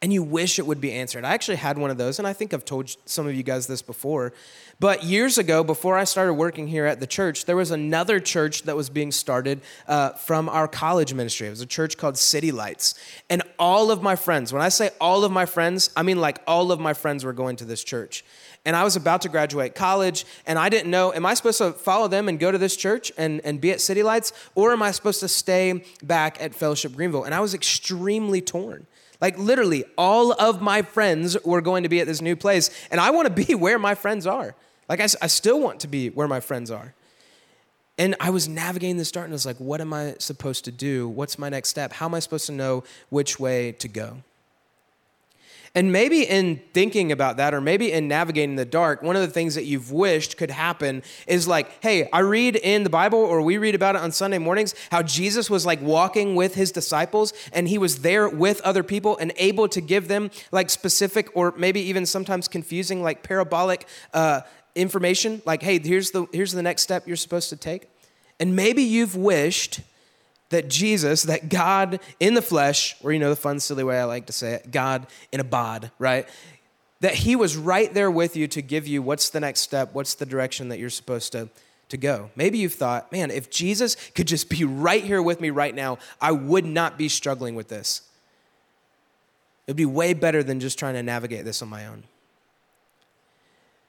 and 0.00 0.10
you 0.10 0.22
wish 0.22 0.58
it 0.58 0.66
would 0.66 0.80
be 0.80 0.90
answered. 0.90 1.22
I 1.22 1.34
actually 1.34 1.58
had 1.58 1.76
one 1.76 1.90
of 1.90 1.98
those, 1.98 2.18
and 2.18 2.26
I 2.26 2.32
think 2.32 2.54
I've 2.54 2.64
told 2.64 2.96
some 3.04 3.26
of 3.26 3.34
you 3.34 3.42
guys 3.42 3.66
this 3.66 3.82
before. 3.82 4.32
But 4.80 5.04
years 5.04 5.36
ago, 5.36 5.62
before 5.62 5.98
I 5.98 6.04
started 6.04 6.32
working 6.32 6.68
here 6.68 6.86
at 6.86 6.98
the 6.98 7.06
church, 7.06 7.44
there 7.44 7.56
was 7.56 7.72
another 7.72 8.20
church 8.20 8.62
that 8.62 8.74
was 8.74 8.88
being 8.88 9.12
started 9.12 9.60
uh, 9.86 10.12
from 10.12 10.48
our 10.48 10.66
college 10.66 11.12
ministry. 11.12 11.46
It 11.46 11.50
was 11.50 11.60
a 11.60 11.66
church 11.66 11.98
called 11.98 12.16
City 12.16 12.52
Lights. 12.52 12.94
And 13.28 13.42
all 13.58 13.90
of 13.90 14.02
my 14.02 14.16
friends, 14.16 14.50
when 14.50 14.62
I 14.62 14.70
say 14.70 14.92
all 14.98 15.24
of 15.24 15.30
my 15.30 15.44
friends, 15.44 15.90
I 15.94 16.02
mean 16.02 16.22
like 16.22 16.38
all 16.46 16.72
of 16.72 16.80
my 16.80 16.94
friends 16.94 17.22
were 17.22 17.34
going 17.34 17.56
to 17.56 17.66
this 17.66 17.84
church 17.84 18.24
and 18.64 18.76
I 18.76 18.84
was 18.84 18.94
about 18.94 19.22
to 19.22 19.28
graduate 19.28 19.74
college, 19.74 20.24
and 20.46 20.58
I 20.58 20.68
didn't 20.68 20.90
know, 20.90 21.12
am 21.12 21.26
I 21.26 21.34
supposed 21.34 21.58
to 21.58 21.72
follow 21.72 22.06
them 22.08 22.28
and 22.28 22.38
go 22.38 22.52
to 22.52 22.58
this 22.58 22.76
church 22.76 23.10
and, 23.18 23.40
and 23.44 23.60
be 23.60 23.72
at 23.72 23.80
City 23.80 24.02
Lights, 24.02 24.32
or 24.54 24.72
am 24.72 24.82
I 24.82 24.92
supposed 24.92 25.20
to 25.20 25.28
stay 25.28 25.84
back 26.02 26.40
at 26.40 26.54
Fellowship 26.54 26.94
Greenville? 26.94 27.24
And 27.24 27.34
I 27.34 27.40
was 27.40 27.54
extremely 27.54 28.40
torn. 28.40 28.86
Like 29.20 29.38
literally, 29.38 29.84
all 29.96 30.32
of 30.32 30.60
my 30.60 30.82
friends 30.82 31.36
were 31.44 31.60
going 31.60 31.82
to 31.84 31.88
be 31.88 32.00
at 32.00 32.06
this 32.06 32.20
new 32.20 32.36
place, 32.36 32.70
and 32.90 33.00
I 33.00 33.10
want 33.10 33.34
to 33.34 33.46
be 33.46 33.54
where 33.56 33.78
my 33.78 33.94
friends 33.94 34.26
are. 34.26 34.54
Like 34.88 35.00
I, 35.00 35.08
I 35.20 35.26
still 35.26 35.60
want 35.60 35.80
to 35.80 35.88
be 35.88 36.10
where 36.10 36.28
my 36.28 36.40
friends 36.40 36.70
are. 36.70 36.94
And 37.98 38.16
I 38.20 38.30
was 38.30 38.48
navigating 38.48 38.96
this 38.96 39.12
darkness, 39.12 39.44
like, 39.44 39.58
what 39.58 39.80
am 39.80 39.92
I 39.92 40.14
supposed 40.18 40.64
to 40.64 40.72
do? 40.72 41.08
What's 41.08 41.38
my 41.38 41.48
next 41.48 41.68
step? 41.68 41.92
How 41.92 42.06
am 42.06 42.14
I 42.14 42.20
supposed 42.20 42.46
to 42.46 42.52
know 42.52 42.84
which 43.10 43.38
way 43.38 43.72
to 43.72 43.88
go? 43.88 44.22
And 45.74 45.90
maybe 45.90 46.22
in 46.22 46.60
thinking 46.74 47.12
about 47.12 47.38
that, 47.38 47.54
or 47.54 47.60
maybe 47.60 47.92
in 47.92 48.06
navigating 48.06 48.56
the 48.56 48.66
dark, 48.66 49.02
one 49.02 49.16
of 49.16 49.22
the 49.22 49.28
things 49.28 49.54
that 49.54 49.64
you've 49.64 49.90
wished 49.90 50.36
could 50.36 50.50
happen 50.50 51.02
is 51.26 51.48
like, 51.48 51.82
hey, 51.82 52.10
I 52.12 52.18
read 52.18 52.56
in 52.56 52.84
the 52.84 52.90
Bible, 52.90 53.18
or 53.18 53.40
we 53.40 53.56
read 53.56 53.74
about 53.74 53.96
it 53.96 54.02
on 54.02 54.12
Sunday 54.12 54.36
mornings, 54.36 54.74
how 54.90 55.02
Jesus 55.02 55.48
was 55.48 55.64
like 55.64 55.80
walking 55.80 56.34
with 56.34 56.54
his 56.54 56.72
disciples 56.72 57.32
and 57.54 57.68
he 57.68 57.78
was 57.78 58.00
there 58.00 58.28
with 58.28 58.60
other 58.60 58.82
people 58.82 59.16
and 59.16 59.32
able 59.36 59.66
to 59.68 59.80
give 59.80 60.08
them 60.08 60.30
like 60.50 60.68
specific, 60.68 61.30
or 61.34 61.54
maybe 61.56 61.80
even 61.80 62.04
sometimes 62.04 62.48
confusing, 62.48 63.02
like 63.02 63.22
parabolic 63.22 63.86
uh, 64.12 64.42
information. 64.74 65.40
Like, 65.46 65.62
hey, 65.62 65.78
here's 65.78 66.10
the, 66.10 66.26
here's 66.34 66.52
the 66.52 66.62
next 66.62 66.82
step 66.82 67.06
you're 67.06 67.16
supposed 67.16 67.48
to 67.48 67.56
take. 67.56 67.88
And 68.38 68.54
maybe 68.54 68.82
you've 68.82 69.16
wished 69.16 69.80
that 70.52 70.68
Jesus, 70.68 71.24
that 71.24 71.48
God 71.48 72.00
in 72.20 72.34
the 72.34 72.42
flesh, 72.42 72.96
or 73.02 73.12
you 73.12 73.18
know, 73.18 73.30
the 73.30 73.36
fun, 73.36 73.60
silly 73.60 73.84
way 73.84 73.98
I 73.98 74.04
like 74.04 74.26
to 74.26 74.32
say 74.32 74.54
it, 74.54 74.70
God 74.70 75.06
in 75.32 75.40
a 75.40 75.44
bod, 75.44 75.90
right? 75.98 76.28
That 77.00 77.14
He 77.14 77.34
was 77.36 77.56
right 77.56 77.92
there 77.92 78.10
with 78.10 78.36
you 78.36 78.46
to 78.48 78.62
give 78.62 78.86
you 78.86 79.02
what's 79.02 79.30
the 79.30 79.40
next 79.40 79.60
step, 79.60 79.90
what's 79.92 80.14
the 80.14 80.26
direction 80.26 80.68
that 80.68 80.78
you're 80.78 80.90
supposed 80.90 81.32
to, 81.32 81.48
to 81.88 81.96
go. 81.96 82.30
Maybe 82.36 82.58
you've 82.58 82.74
thought, 82.74 83.10
man, 83.10 83.30
if 83.30 83.50
Jesus 83.50 83.96
could 84.14 84.28
just 84.28 84.48
be 84.48 84.64
right 84.64 85.02
here 85.02 85.20
with 85.20 85.40
me 85.40 85.50
right 85.50 85.74
now, 85.74 85.98
I 86.20 86.32
would 86.32 86.64
not 86.64 86.96
be 86.96 87.08
struggling 87.08 87.54
with 87.54 87.68
this. 87.68 88.02
It'd 89.66 89.76
be 89.76 89.86
way 89.86 90.14
better 90.14 90.42
than 90.42 90.60
just 90.60 90.78
trying 90.78 90.94
to 90.94 91.02
navigate 91.02 91.44
this 91.44 91.62
on 91.62 91.68
my 91.68 91.86
own. 91.86 92.04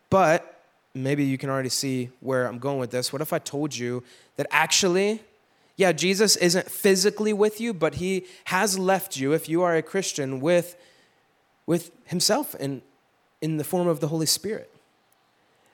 But 0.10 0.62
maybe 0.93 1.24
you 1.25 1.38
can 1.38 1.50
already 1.50 1.70
see 1.70 2.10
where 2.20 2.46
I'm 2.48 2.60
going 2.60 2.77
with 2.77 2.91
this. 2.91 3.12
What 3.12 3.22
if 3.22 3.34
I 3.34 3.39
told 3.39 3.75
you 3.75 4.03
that 4.38 4.48
actually, 4.51 5.22
yeah, 5.75 5.92
Jesus 5.92 6.36
isn't 6.36 6.70
physically 6.70 7.34
with 7.34 7.60
you, 7.60 7.74
but 7.74 7.96
he 7.96 8.25
has 8.46 8.77
left 8.77 9.18
you, 9.18 9.34
if 9.34 9.50
you 9.50 9.63
are 9.63 9.75
a 9.75 9.82
Christian, 9.82 10.39
with, 10.39 10.75
with 11.65 11.92
himself 12.06 12.53
in, 12.56 12.84
in 13.42 13.58
the 13.58 13.63
form 13.63 13.88
of 13.88 14.00
the 14.00 14.10
Holy 14.10 14.27
Spirit. 14.27 14.70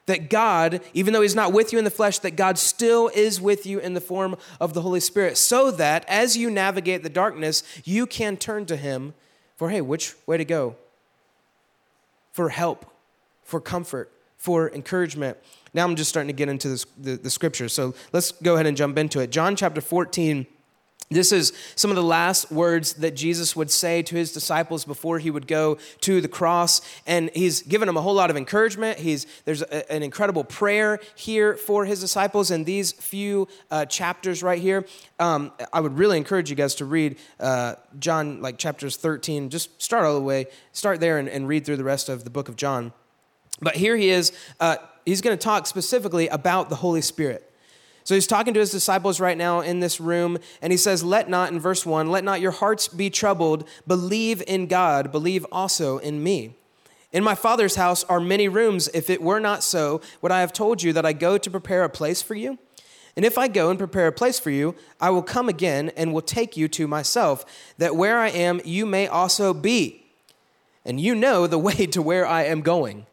That 0.05 0.29
God, 0.29 0.81
even 0.93 1.13
though 1.13 1.21
he's 1.21 1.35
not 1.35 1.53
with 1.53 1.73
you 1.73 1.77
in 1.77 1.85
the 1.85 1.91
flesh, 1.91 2.19
that 2.19 2.35
God 2.35 2.57
still 2.57 3.11
is 3.13 3.41
with 3.41 3.65
you 3.65 3.79
in 3.79 3.93
the 3.93 4.01
form 4.01 4.37
of 4.59 4.73
the 4.73 4.81
Holy 4.81 5.01
Spirit, 5.01 5.37
so 5.37 5.69
that 5.71 6.05
as 6.07 6.37
you 6.37 6.49
navigate 6.49 7.03
the 7.03 7.09
darkness, 7.09 7.61
you 7.83 8.07
can 8.07 8.37
turn 8.37 8.65
to 8.67 8.77
him 8.77 9.13
for, 9.57 9.69
hey, 9.69 9.81
which 9.81 10.15
way 10.25 10.37
to 10.37 10.45
go? 10.45 10.77
For 12.31 12.49
help, 12.49 12.85
for 13.43 13.59
comfort, 13.59 14.11
for 14.39 14.71
encouragement. 14.71 15.37
Now 15.75 15.85
I'm 15.85 15.95
just 15.95 16.09
starting 16.09 16.29
to 16.29 16.33
get 16.33 16.49
into 16.49 16.69
this, 16.69 16.85
the, 16.97 17.17
the 17.17 17.29
scripture. 17.29 17.69
So 17.69 17.93
let's 18.11 18.31
go 18.31 18.55
ahead 18.55 18.65
and 18.65 18.75
jump 18.75 18.97
into 18.97 19.19
it. 19.19 19.29
John 19.29 19.55
chapter 19.55 19.81
14 19.81 20.47
this 21.11 21.31
is 21.31 21.53
some 21.75 21.89
of 21.89 21.95
the 21.95 22.03
last 22.03 22.51
words 22.51 22.93
that 22.93 23.15
Jesus 23.15 23.55
would 23.55 23.71
say 23.71 24.03
to 24.03 24.15
his 24.15 24.31
disciples 24.31 24.85
before 24.85 25.17
he 25.17 25.31
would 25.31 25.47
go 25.47 25.79
to 26.01 26.21
the 26.21 26.27
cross. 26.27 26.81
And 27.07 27.31
he's 27.33 27.63
given 27.63 27.87
them 27.87 27.97
a 27.97 28.01
whole 28.01 28.13
lot 28.13 28.29
of 28.29 28.37
encouragement. 28.37 28.99
He's, 28.99 29.25
there's 29.43 29.63
a, 29.63 29.91
an 29.91 30.03
incredible 30.03 30.43
prayer 30.43 30.99
here 31.15 31.55
for 31.55 31.85
his 31.85 31.99
disciples 31.99 32.51
in 32.51 32.63
these 32.63 32.91
few 32.91 33.47
uh, 33.71 33.85
chapters 33.85 34.43
right 34.43 34.61
here. 34.61 34.85
Um, 35.19 35.51
I 35.73 35.79
would 35.79 35.97
really 35.97 36.17
encourage 36.17 36.51
you 36.51 36.55
guys 36.55 36.75
to 36.75 36.85
read 36.85 37.17
uh, 37.39 37.75
John, 37.97 38.39
like 38.43 38.59
chapters 38.59 38.95
13. 38.95 39.49
Just 39.49 39.81
start 39.81 40.05
all 40.05 40.13
the 40.13 40.21
way, 40.21 40.45
start 40.73 40.99
there 40.99 41.17
and, 41.17 41.27
and 41.27 41.47
read 41.47 41.65
through 41.65 41.77
the 41.77 41.83
rest 41.83 42.07
of 42.09 42.23
the 42.23 42.29
book 42.29 42.49
of 42.49 42.55
John. 42.55 42.93
But 43.61 43.75
here 43.75 43.95
he 43.95 44.09
is. 44.09 44.31
Uh, 44.59 44.77
he's 45.05 45.21
going 45.21 45.37
to 45.37 45.43
talk 45.43 45.67
specifically 45.67 46.27
about 46.27 46.69
the 46.69 46.75
Holy 46.75 47.01
Spirit. 47.01 47.45
So 48.03 48.15
he's 48.15 48.27
talking 48.27 48.53
to 48.55 48.59
his 48.59 48.71
disciples 48.71 49.19
right 49.19 49.37
now 49.37 49.59
in 49.59 49.81
this 49.81 49.99
room, 49.99 50.39
and 50.61 50.73
he 50.73 50.77
says, 50.77 51.03
Let 51.03 51.29
not, 51.29 51.51
in 51.51 51.59
verse 51.59 51.85
1, 51.85 52.09
let 52.09 52.23
not 52.23 52.41
your 52.41 52.51
hearts 52.51 52.87
be 52.87 53.09
troubled. 53.09 53.67
Believe 53.85 54.41
in 54.47 54.65
God, 54.65 55.11
believe 55.11 55.45
also 55.51 55.99
in 55.99 56.23
me. 56.23 56.55
In 57.11 57.23
my 57.23 57.35
Father's 57.35 57.75
house 57.75 58.03
are 58.05 58.19
many 58.19 58.47
rooms. 58.47 58.87
If 58.93 59.09
it 59.09 59.21
were 59.21 59.39
not 59.39 59.63
so, 59.63 60.01
would 60.21 60.31
I 60.31 60.41
have 60.41 60.53
told 60.53 60.81
you 60.81 60.93
that 60.93 61.05
I 61.05 61.13
go 61.13 61.37
to 61.37 61.51
prepare 61.51 61.83
a 61.83 61.89
place 61.89 62.21
for 62.21 62.35
you? 62.35 62.57
And 63.15 63.25
if 63.25 63.37
I 63.37 63.47
go 63.47 63.69
and 63.69 63.77
prepare 63.77 64.07
a 64.07 64.11
place 64.11 64.39
for 64.39 64.49
you, 64.49 64.75
I 65.01 65.09
will 65.09 65.23
come 65.23 65.49
again 65.49 65.91
and 65.97 66.13
will 66.13 66.21
take 66.21 66.55
you 66.55 66.67
to 66.69 66.87
myself, 66.87 67.45
that 67.77 67.95
where 67.95 68.17
I 68.17 68.29
am, 68.29 68.61
you 68.63 68.85
may 68.85 69.07
also 69.07 69.53
be. 69.53 70.05
And 70.85 70.99
you 70.99 71.15
know 71.15 71.45
the 71.45 71.59
way 71.69 71.85
to 71.87 72.01
where 72.01 72.25
I 72.25 72.45
am 72.45 72.61
going. 72.61 73.05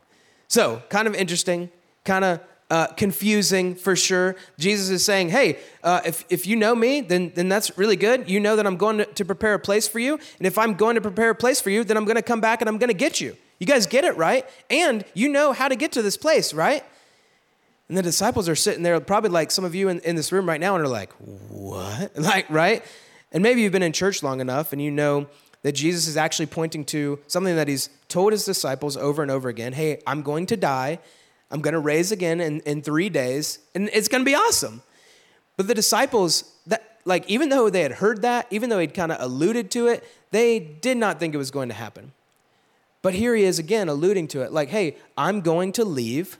So, 0.49 0.83
kind 0.89 1.09
of 1.09 1.15
interesting, 1.15 1.71
kind 2.05 2.25
of 2.25 2.41
uh, 2.71 2.89
confusing 2.89 3.75
for 3.75 3.95
sure. 3.95 4.37
Jesus 4.59 4.91
is 4.91 5.05
saying, 5.05 5.29
hey, 5.29 5.59
uh, 5.83 6.01
if, 6.05 6.25
if 6.29 6.47
you 6.47 6.57
know 6.57 6.75
me, 6.75 7.01
then, 7.01 7.33
then 7.35 7.49
that's 7.49 7.77
really 7.79 7.97
good. 7.97 8.29
You 8.29 8.41
know 8.41 8.57
that 8.57 8.67
I'm 8.67 8.77
going 8.77 8.99
to, 8.99 9.05
to 9.05 9.25
prepare 9.25 9.55
a 9.55 9.59
place 9.59 9.87
for 9.87 9.99
you. 9.99 10.19
And 10.39 10.47
if 10.47 10.59
I'm 10.59 10.75
going 10.75 10.97
to 10.97 11.01
prepare 11.01 11.31
a 11.31 11.35
place 11.35 11.61
for 11.61 11.71
you, 11.71 11.85
then 11.85 11.97
I'm 11.97 12.05
going 12.05 12.17
to 12.17 12.23
come 12.23 12.41
back 12.41 12.61
and 12.61 12.69
I'm 12.69 12.79
going 12.79 12.89
to 12.89 12.95
get 12.95 13.21
you. 13.21 13.37
You 13.59 13.67
guys 13.67 13.87
get 13.87 14.05
it, 14.05 14.17
right? 14.17 14.49
And 14.69 15.05
you 15.15 15.29
know 15.29 15.53
how 15.53 15.69
to 15.69 15.77
get 15.77 15.93
to 15.93 16.03
this 16.03 16.17
place, 16.17 16.53
right? 16.53 16.85
And 17.89 17.97
the 17.97 18.03
disciples 18.03 18.49
are 18.49 18.57
sitting 18.57 18.83
there, 18.83 18.99
probably 19.01 19.31
like 19.31 19.51
some 19.51 19.65
of 19.65 19.75
you 19.75 19.89
in, 19.89 20.01
in 20.01 20.17
this 20.17 20.33
room 20.33 20.49
right 20.49 20.61
now, 20.61 20.75
and 20.75 20.85
are 20.85 20.89
like, 20.89 21.13
what? 21.13 22.17
Like, 22.19 22.51
right? 22.51 22.85
And 23.33 23.43
maybe 23.43 23.63
you've 23.63 23.73
been 23.73 23.83
in 23.83 23.93
church 23.93 24.23
long 24.23 24.41
enough 24.41 24.73
and 24.73 24.83
you 24.83 24.91
know 24.91 25.29
that 25.63 25.73
Jesus 25.73 26.07
is 26.07 26.17
actually 26.17 26.47
pointing 26.47 26.85
to 26.87 27.19
something 27.27 27.55
that 27.57 27.69
he's 27.69 27.91
told 28.09 28.33
his 28.33 28.45
disciples 28.45 28.97
over 28.97 29.23
and 29.23 29.31
over 29.31 29.49
again 29.49 29.73
hey, 29.73 30.01
I'm 30.07 30.23
going 30.23 30.47
to 30.47 30.57
die 30.57 30.99
I'm 31.51 31.61
going 31.61 31.75
to 31.75 31.81
raise 31.81 32.13
again 32.13 32.41
in, 32.41 32.61
in 32.61 32.83
three 32.83 33.09
days, 33.09 33.61
and 33.75 33.89
it's 33.93 34.09
going 34.09 34.23
to 34.23 34.27
be 34.27 34.35
awesome. 34.35 34.83
But 35.57 35.69
the 35.69 35.75
disciples, 35.75 36.53
that, 36.67 36.99
like, 37.05 37.29
even 37.31 37.51
though 37.51 37.71
they 37.71 37.83
had 37.83 37.93
heard 37.93 38.23
that, 38.23 38.47
even 38.51 38.69
though 38.69 38.79
he'd 38.79 38.95
kind 38.95 39.13
of 39.13 39.21
alluded 39.21 39.71
to 39.73 39.87
it, 39.87 40.05
they 40.33 40.59
did 40.59 40.97
not 40.97 41.21
think 41.21 41.35
it 41.35 41.39
was 41.39 41.51
going 41.51 41.69
to 41.69 41.75
happen. 41.75 42.13
But 43.01 43.15
here 43.15 43.35
he 43.35 43.45
is 43.45 43.59
again 43.61 43.89
alluding 43.89 44.29
to 44.29 44.43
it 44.43 44.53
like, 44.53 44.71
hey, 44.71 44.97
I'm 45.17 45.41
going 45.41 45.71
to 45.73 45.85
leave. 45.85 46.39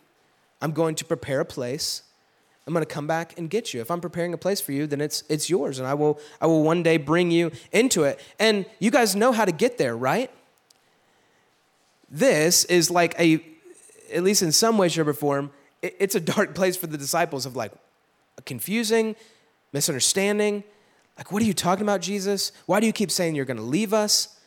I'm 0.61 0.73
going 0.73 0.97
to 0.97 1.05
prepare 1.05 1.41
a 1.41 1.45
place. 1.45 2.03
I'm 2.67 2.73
going 2.73 2.85
to 2.85 2.93
come 2.93 3.07
back 3.07 3.39
and 3.39 3.49
get 3.49 3.73
you. 3.73 3.81
If 3.81 3.93
I'm 3.93 4.01
preparing 4.01 4.35
a 4.35 4.39
place 4.39 4.61
for 4.61 4.73
you, 4.73 4.89
then 4.89 5.01
it's 5.01 5.23
it's 5.29 5.49
yours 5.49 5.79
and 5.79 5.87
I 5.87 5.95
will 5.95 6.19
I 6.41 6.49
will 6.49 6.65
one 6.65 6.83
day 6.83 6.97
bring 6.97 7.31
you 7.31 7.53
into 7.71 8.03
it. 8.03 8.19
And 8.41 8.67
you 8.81 8.91
guys 8.91 9.15
know 9.15 9.31
how 9.31 9.45
to 9.45 9.53
get 9.53 9.79
there, 9.79 9.97
right? 9.97 10.29
This 12.09 12.65
is 12.65 12.91
like 12.91 13.19
a 13.19 13.43
at 14.13 14.23
least 14.23 14.43
in 14.43 14.53
some 14.53 14.79
way, 14.79 14.89
shape, 14.89 15.07
or 15.07 15.13
form, 15.13 15.51
it's 15.83 16.15
a 16.15 16.21
dark 16.21 16.55
place 16.55 16.77
for 16.77 16.87
the 16.87 16.99
disciples 16.99 17.47
of 17.47 17.57
like 17.57 17.73
confusing, 18.45 19.17
misunderstanding. 19.73 20.65
Like, 21.17 21.33
what 21.33 21.43
are 21.43 21.47
you 21.47 21.55
talking 21.55 21.83
about, 21.83 22.01
Jesus? 22.01 22.53
Why 22.67 22.81
do 22.81 22.87
you 22.87 22.93
keep 22.93 23.11
saying 23.11 23.35
you're 23.35 23.45
going 23.45 23.57
to 23.57 23.63
leave 23.63 23.93
us? 23.93 24.39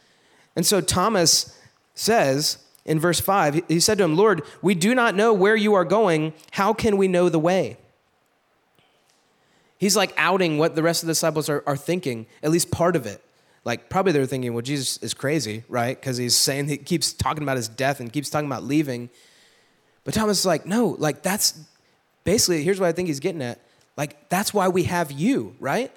And 0.55 0.65
so 0.65 0.81
Thomas 0.81 1.57
says 1.95 2.59
in 2.85 2.99
verse 2.99 3.19
5, 3.19 3.63
he 3.67 3.79
said 3.79 3.97
to 3.97 4.03
him, 4.03 4.15
Lord, 4.15 4.43
we 4.61 4.75
do 4.75 4.93
not 4.93 5.15
know 5.15 5.33
where 5.33 5.55
you 5.55 5.73
are 5.73 5.85
going. 5.85 6.33
How 6.51 6.73
can 6.73 6.97
we 6.97 7.07
know 7.07 7.29
the 7.29 7.39
way? 7.39 7.77
He's 9.77 9.95
like 9.95 10.13
outing 10.17 10.57
what 10.57 10.75
the 10.75 10.83
rest 10.83 11.03
of 11.03 11.07
the 11.07 11.11
disciples 11.11 11.47
are, 11.49 11.63
are 11.65 11.77
thinking, 11.77 12.27
at 12.43 12.51
least 12.51 12.69
part 12.69 12.95
of 12.95 13.05
it. 13.05 13.23
Like, 13.65 13.89
probably 13.89 14.11
they're 14.11 14.25
thinking, 14.25 14.53
well, 14.53 14.61
Jesus 14.61 14.97
is 14.97 15.13
crazy, 15.13 15.63
right? 15.67 15.99
Because 15.99 16.17
he's 16.17 16.35
saying, 16.35 16.69
he 16.69 16.77
keeps 16.77 17.13
talking 17.13 17.43
about 17.43 17.57
his 17.57 17.67
death 17.67 17.99
and 17.99 18.11
keeps 18.11 18.29
talking 18.29 18.47
about 18.47 18.63
leaving. 18.63 19.09
But 20.03 20.13
Thomas 20.13 20.39
is 20.39 20.45
like, 20.45 20.65
no, 20.65 20.95
like 20.97 21.21
that's 21.21 21.59
basically, 22.23 22.63
here's 22.63 22.79
what 22.79 22.87
I 22.87 22.91
think 22.91 23.07
he's 23.07 23.19
getting 23.19 23.41
at. 23.41 23.59
Like, 23.97 24.29
that's 24.29 24.53
why 24.53 24.69
we 24.69 24.83
have 24.83 25.11
you, 25.11 25.55
right? 25.59 25.91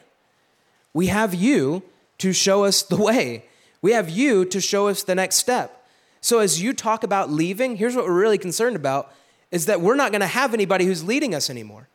We 0.93 1.07
have 1.07 1.35
you 1.35 1.83
to 2.19 2.33
show 2.33 2.65
us 2.65 2.83
the 2.83 2.97
way. 2.97 3.45
We 3.81 3.93
have 3.93 4.11
you 4.11 4.45
to 4.47 4.61
show 4.61 4.89
us 4.89 5.03
the 5.03 5.15
next 5.15 5.37
step. 5.37 5.87
So 6.21 6.39
as 6.39 6.63
you 6.63 6.73
talk 6.73 7.05
about 7.05 7.31
leaving, 7.31 7.77
here's 7.77 7.97
what 7.97 8.05
we're 8.05 8.21
really 8.21 8.39
concerned 8.39 8.77
about 8.77 9.13
is 9.51 9.67
that 9.67 9.81
we're 9.81 9.97
not 9.97 10.13
going 10.13 10.21
to 10.21 10.27
have 10.27 10.55
anybody 10.55 10.85
who's 10.85 11.05
leading 11.05 11.35
us 11.35 11.51
anymore. 11.51 11.89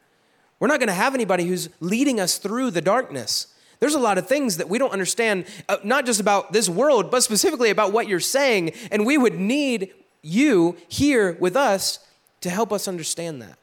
We're 0.60 0.68
not 0.68 0.80
going 0.80 0.88
to 0.88 0.94
have 0.94 1.14
anybody 1.14 1.46
who's 1.46 1.70
leading 1.80 2.20
us 2.20 2.38
through 2.38 2.72
the 2.72 2.82
darkness. 2.82 3.48
There's 3.80 3.94
a 3.94 4.00
lot 4.00 4.18
of 4.18 4.28
things 4.28 4.58
that 4.58 4.70
we 4.70 4.80
don't 4.80 4.92
understand, 4.92 5.46
uh, 5.70 5.78
not 5.84 6.06
just 6.06 6.20
about 6.20 6.52
this 6.52 6.68
world, 6.68 7.12
but 7.12 7.22
specifically 7.24 7.70
about 7.70 7.94
what 7.94 8.08
you're 8.08 8.20
saying. 8.20 8.72
And 8.92 9.06
we 9.06 9.18
would 9.18 9.36
need 9.36 9.94
you 10.22 10.78
here 10.88 11.38
with 11.40 11.56
us 11.56 12.00
to 12.42 12.50
help 12.50 12.72
us 12.72 12.88
understand 12.88 13.42
that. 13.42 13.58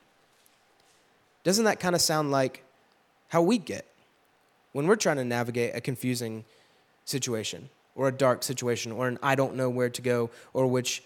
Doesn't 1.43 1.65
that 1.65 1.81
kind 1.81 1.95
of 1.95 2.01
sound 2.01 2.31
like 2.31 2.63
how 3.29 3.43
we 3.43 3.59
get 3.59 3.87
when 4.73 4.87
we're 4.87 4.97
trying 4.97 5.17
to 5.17 5.25
navigate 5.25 5.75
a 5.75 5.81
confusing 5.81 6.45
situation 7.05 7.69
or 7.95 8.09
a 8.09 8.13
dark 8.13 8.43
situation 8.43 8.93
or 8.93 9.09
an 9.09 9.19
I 9.23 9.35
don't 9.35 9.57
know 9.57 9.69
where 9.69 9.91
to 9.91 10.03
go 10.03 10.31
or 10.53 10.67
which 10.67 11.03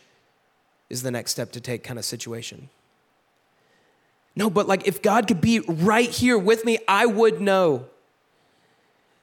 is 0.90 1.02
the 1.02 1.10
next 1.10 1.32
step 1.32 1.52
to 1.52 1.60
take 1.60 1.82
kind 1.82 1.98
of 1.98 2.04
situation? 2.04 2.68
No, 4.36 4.48
but 4.48 4.68
like 4.68 4.86
if 4.86 5.02
God 5.02 5.26
could 5.26 5.40
be 5.40 5.60
right 5.60 6.08
here 6.08 6.38
with 6.38 6.64
me, 6.64 6.78
I 6.86 7.06
would 7.06 7.40
know. 7.40 7.86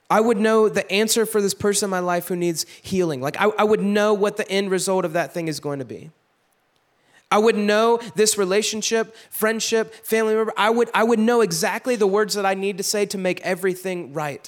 I 0.10 0.22
would 0.22 0.38
know 0.38 0.70
the 0.70 0.90
answer 0.92 1.26
for 1.26 1.42
this 1.42 1.54
person 1.54 1.88
in 1.88 1.92
my 1.92 2.00
life 2.00 2.28
who 2.28 2.36
needs 2.36 2.66
healing. 2.82 3.22
Like 3.22 3.38
I, 3.40 3.46
I 3.58 3.64
would 3.64 3.82
know 3.82 4.14
what 4.14 4.38
the 4.38 4.50
end 4.50 4.70
result 4.70 5.04
of 5.06 5.14
that 5.14 5.34
thing 5.34 5.48
is 5.48 5.60
going 5.60 5.80
to 5.80 5.86
be. 5.86 6.12
I 7.32 7.40
would 7.40 7.58
know 7.58 8.00
this 8.16 8.38
relationship, 8.38 9.16
friendship, 9.32 9.94
family 10.06 10.36
member. 10.36 10.54
I 10.56 10.70
would, 10.70 10.90
I 10.94 11.04
would 11.04 11.20
know 11.20 11.42
exactly 11.42 11.96
the 11.96 12.08
words 12.08 12.36
that 12.36 12.46
I 12.46 12.54
need 12.54 12.78
to 12.78 12.84
say 12.84 13.06
to 13.08 13.18
make 13.18 13.42
everything 13.42 14.14
right 14.14 14.48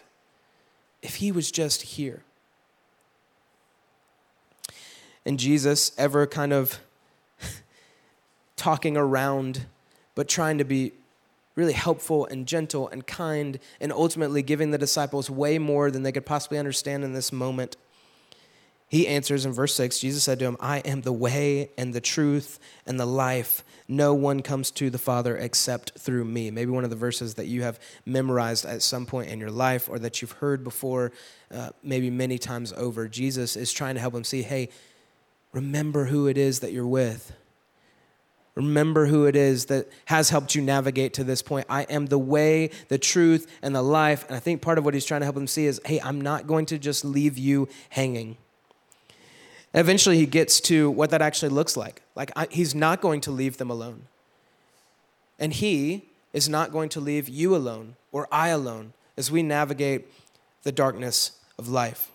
if 1.02 1.16
he 1.16 1.32
was 1.32 1.52
just 1.52 1.82
here. 1.82 2.24
And 5.26 5.40
Jesus, 5.40 5.92
ever 5.98 6.28
kind 6.28 6.54
of 6.54 6.80
talking 8.56 8.96
around, 8.96 9.66
but 10.14 10.30
trying 10.30 10.60
to 10.60 10.64
be 10.64 10.94
really 11.58 11.74
helpful 11.74 12.26
and 12.28 12.48
gentle 12.48 12.88
and 12.88 13.06
kind, 13.06 13.60
and 13.82 13.92
ultimately 13.92 14.42
giving 14.42 14.72
the 14.72 14.78
disciples 14.78 15.30
way 15.30 15.60
more 15.60 15.92
than 15.92 16.04
they 16.04 16.14
could 16.14 16.26
possibly 16.26 16.58
understand 16.58 17.04
in 17.04 17.12
this 17.12 17.34
moment 17.34 17.76
he 18.90 19.06
answers 19.08 19.46
in 19.46 19.52
verse 19.52 19.74
6 19.76 20.00
Jesus 20.00 20.24
said 20.24 20.40
to 20.40 20.46
him, 20.46 20.58
I 20.60 20.80
am 20.80 21.02
the 21.02 21.14
way 21.14 21.72
and 21.78 21.94
the 21.94 22.02
truth 22.02 22.60
and 22.86 23.00
the 23.00 23.06
life. 23.06 23.64
No 23.88 24.14
one 24.14 24.42
comes 24.42 24.72
to 24.72 24.90
the 24.90 24.98
Father 24.98 25.36
except 25.36 26.00
through 26.00 26.26
me. 26.26 26.52
Maybe 26.52 26.72
one 26.72 26.84
of 26.84 26.90
the 26.90 26.96
verses 26.96 27.36
that 27.36 27.48
you 27.48 27.64
have 27.64 27.80
memorized 28.06 28.66
at 28.66 28.82
some 28.82 29.06
point 29.06 29.30
in 29.30 29.40
your 29.40 29.52
life 29.52 29.90
or 29.90 30.00
that 30.00 30.22
you've 30.22 30.32
heard 30.32 30.64
before, 30.64 31.12
uh, 31.52 31.70
maybe 31.84 32.10
many 32.10 32.38
times 32.38 32.74
over. 32.74 33.08
Jesus 33.08 33.56
is 33.56 33.72
trying 33.72 33.96
to 33.96 34.02
help 34.02 34.14
him 34.14 34.24
see 34.24 34.42
hey, 34.42 34.70
remember 35.52 36.06
who 36.06 36.28
it 36.28 36.38
is 36.38 36.62
that 36.62 36.72
you're 36.72 36.88
with. 36.88 37.34
Remember 38.58 39.06
who 39.06 39.28
it 39.28 39.36
is 39.36 39.68
that 39.68 39.88
has 40.06 40.32
helped 40.32 40.56
you 40.56 40.64
navigate 40.64 41.14
to 41.14 41.24
this 41.24 41.44
point. 41.44 41.68
I 41.70 41.84
am 41.84 42.08
the 42.08 42.18
way, 42.18 42.72
the 42.88 42.98
truth, 42.98 43.46
and 43.62 43.76
the 43.76 43.84
life. 43.84 44.26
And 44.28 44.36
I 44.36 44.40
think 44.40 44.64
part 44.64 44.80
of 44.80 44.84
what 44.84 44.96
he's 44.96 45.06
trying 45.06 45.22
to 45.22 45.26
help 45.26 45.36
them 45.36 45.46
see 45.46 45.68
is 45.68 45.80
hey, 45.86 46.02
I'm 46.02 46.20
not 46.20 46.48
going 46.48 46.66
to 46.68 46.80
just 46.80 47.06
leave 47.06 47.38
you 47.38 47.70
hanging. 47.90 48.36
Eventually, 49.76 50.18
he 50.18 50.26
gets 50.26 50.60
to 50.62 50.90
what 50.90 51.12
that 51.12 51.22
actually 51.22 51.50
looks 51.50 51.78
like. 51.78 52.02
Like, 52.16 52.32
I, 52.36 52.48
he's 52.50 52.74
not 52.74 53.00
going 53.00 53.22
to 53.22 53.32
leave 53.32 53.58
them 53.58 53.70
alone. 53.70 54.08
And 55.38 55.54
he 55.54 56.10
is 56.34 56.50
not 56.50 56.72
going 56.72 56.90
to 56.90 57.00
leave 57.00 57.30
you 57.30 57.56
alone 57.56 57.96
or 58.12 58.28
I 58.32 58.48
alone 58.48 58.94
as 59.16 59.30
we 59.30 59.44
navigate 59.44 60.08
the 60.64 60.72
darkness 60.72 61.34
of 61.60 61.70
life. 61.70 62.10